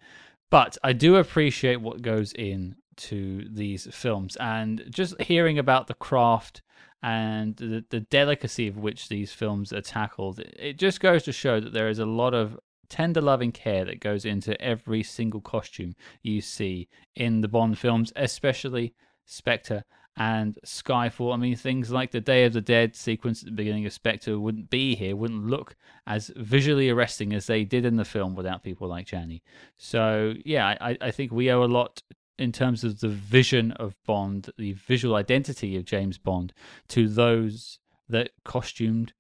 But 0.51 0.79
I 0.85 0.93
do 0.93 1.17
appreciate 1.17 1.81
what 1.81 2.03
goes 2.03 2.33
in 2.33 2.77
to 2.97 3.47
these 3.51 3.87
films 3.95 4.37
and 4.37 4.85
just 4.91 5.21
hearing 5.21 5.59
about 5.59 5.87
the 5.87 5.95
craft 5.95 6.62
and 7.07 7.55
the, 7.57 7.85
the 7.91 8.01
delicacy 8.01 8.67
of 8.67 8.77
which 8.77 9.09
these 9.09 9.33
films 9.33 9.73
are 9.73 9.81
tackled 9.81 10.41
it 10.41 10.77
just 10.77 11.01
goes 11.01 11.23
to 11.23 11.33
show 11.33 11.61
that 11.61 11.73
there 11.73 11.89
is 11.89 12.01
a 12.01 12.05
lot 12.05 12.35
of 12.35 12.59
tender 12.89 13.21
loving 13.21 13.53
care 13.53 13.85
that 13.85 14.01
goes 14.01 14.25
into 14.25 14.61
every 14.61 15.05
single 15.05 15.41
costume 15.41 15.95
you 16.23 16.41
see 16.41 16.89
in 17.15 17.41
the 17.43 17.49
bond 17.49 17.79
films 17.79 18.13
especially 18.17 18.93
spectre 19.25 19.85
and 20.19 20.59
Skyfall. 20.65 21.35
I 21.35 21.37
mean, 21.37 21.57
things 21.57 21.91
like 21.91 22.11
the 22.11 22.23
Day 22.23 22.45
of 22.45 22.55
the 22.55 22.63
Dead 22.63 22.97
sequence 22.97 23.43
at 23.43 23.47
the 23.47 23.55
beginning 23.55 23.85
of 23.85 23.93
Spectre 23.93 24.41
wouldn't 24.41 24.71
be 24.71 24.95
here, 24.95 25.15
wouldn't 25.15 25.45
look 25.45 25.77
as 26.07 26.31
visually 26.37 26.89
arresting 26.89 27.35
as 27.35 27.47
they 27.47 27.65
did 27.65 27.85
in 27.85 27.97
the 27.97 28.05
film 28.05 28.35
without 28.35 28.63
people 28.63 28.89
like 28.89 29.07
Jany. 29.07 29.43
So, 29.77 30.33
yeah, 30.43 30.75
I, 30.81 30.97
I 31.03 31.11
think 31.11 31.33
we 31.33 31.51
owe 31.51 31.63
a 31.63 31.67
lot 31.67 32.03
in 32.39 32.53
terms 32.53 32.84
of 32.84 33.01
the 33.01 33.09
vision 33.09 33.72
of 33.72 33.95
Bond, 34.07 34.51
the 34.59 34.72
visual 34.72 35.14
identity 35.14 35.76
of 35.76 35.84
James 35.84 36.18
Bond, 36.18 36.53
to 36.89 37.09
those 37.09 37.78
that 38.09 38.30
costumed 38.45 39.12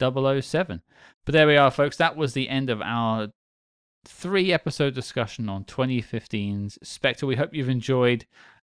007. 0.00 0.82
But 1.24 1.32
there 1.32 1.46
we 1.46 1.56
are, 1.56 1.70
folks. 1.70 1.96
That 1.96 2.16
was 2.16 2.34
the 2.34 2.48
end 2.48 2.70
of 2.70 2.82
our 2.82 3.28
three 4.04 4.52
episode 4.52 4.94
discussion 4.94 5.48
on 5.48 5.64
2015's 5.64 6.78
Spectre. 6.82 7.26
We 7.26 7.36
hope 7.36 7.54
you've 7.54 7.68
enjoyed 7.68 8.26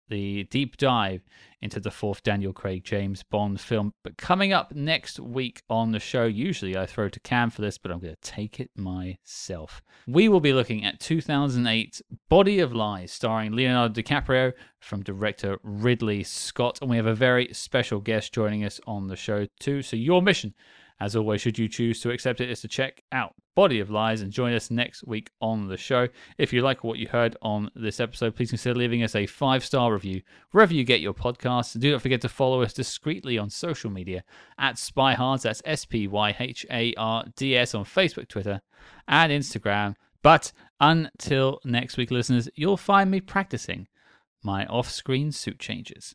the 0.08 0.44
deep 0.44 0.76
dive 0.76 1.22
into 1.60 1.80
the 1.80 1.90
fourth 1.90 2.22
Daniel 2.22 2.52
Craig 2.52 2.84
James 2.84 3.22
Bond 3.22 3.60
film. 3.60 3.94
But 4.02 4.18
coming 4.18 4.52
up 4.52 4.74
next 4.74 5.18
week 5.18 5.62
on 5.70 5.92
the 5.92 5.98
show, 5.98 6.24
usually 6.24 6.76
I 6.76 6.84
throw 6.84 7.08
to 7.08 7.20
Cam 7.20 7.50
for 7.50 7.62
this, 7.62 7.78
but 7.78 7.90
I'm 7.90 8.00
going 8.00 8.14
to 8.14 8.20
take 8.20 8.60
it 8.60 8.70
myself. 8.76 9.82
We 10.06 10.28
will 10.28 10.40
be 10.40 10.52
looking 10.52 10.84
at 10.84 11.00
2008's 11.00 12.02
Body 12.28 12.60
of 12.60 12.74
Lies, 12.74 13.12
starring 13.12 13.52
Leonardo 13.52 14.00
DiCaprio 14.00 14.52
from 14.80 15.02
director 15.02 15.58
Ridley 15.62 16.22
Scott. 16.22 16.78
And 16.82 16.90
we 16.90 16.96
have 16.96 17.06
a 17.06 17.14
very 17.14 17.48
special 17.52 18.00
guest 18.00 18.34
joining 18.34 18.64
us 18.64 18.80
on 18.86 19.06
the 19.06 19.16
show, 19.16 19.46
too. 19.58 19.80
So, 19.80 19.96
your 19.96 20.20
mission 20.20 20.54
as 21.00 21.16
always, 21.16 21.40
should 21.40 21.58
you 21.58 21.68
choose 21.68 22.00
to 22.00 22.10
accept 22.10 22.40
it, 22.40 22.50
is 22.50 22.60
to 22.60 22.68
check 22.68 23.02
out 23.12 23.34
Body 23.54 23.80
of 23.80 23.90
Lies 23.90 24.20
and 24.20 24.32
join 24.32 24.54
us 24.54 24.70
next 24.70 25.06
week 25.06 25.30
on 25.40 25.68
the 25.68 25.76
show. 25.76 26.08
If 26.38 26.52
you 26.52 26.62
like 26.62 26.84
what 26.84 26.98
you 26.98 27.08
heard 27.08 27.36
on 27.42 27.70
this 27.74 28.00
episode, 28.00 28.36
please 28.36 28.50
consider 28.50 28.78
leaving 28.78 29.02
us 29.02 29.14
a 29.14 29.26
five 29.26 29.64
star 29.64 29.92
review 29.92 30.22
wherever 30.50 30.74
you 30.74 30.84
get 30.84 31.00
your 31.00 31.14
podcasts. 31.14 31.78
Do 31.78 31.92
not 31.92 32.02
forget 32.02 32.20
to 32.22 32.28
follow 32.28 32.62
us 32.62 32.72
discreetly 32.72 33.38
on 33.38 33.50
social 33.50 33.90
media 33.90 34.24
at 34.58 34.76
SpyHards, 34.76 35.42
that's 35.42 35.62
S 35.64 35.84
P 35.84 36.08
Y 36.08 36.36
H 36.38 36.66
A 36.70 36.94
R 36.96 37.24
D 37.36 37.56
S 37.56 37.74
on 37.74 37.84
Facebook, 37.84 38.28
Twitter, 38.28 38.60
and 39.08 39.32
Instagram. 39.32 39.94
But 40.22 40.52
until 40.80 41.60
next 41.64 41.96
week, 41.96 42.10
listeners, 42.10 42.48
you'll 42.54 42.76
find 42.76 43.10
me 43.10 43.20
practicing 43.20 43.88
my 44.42 44.66
off 44.66 44.90
screen 44.90 45.32
suit 45.32 45.58
changes. 45.58 46.14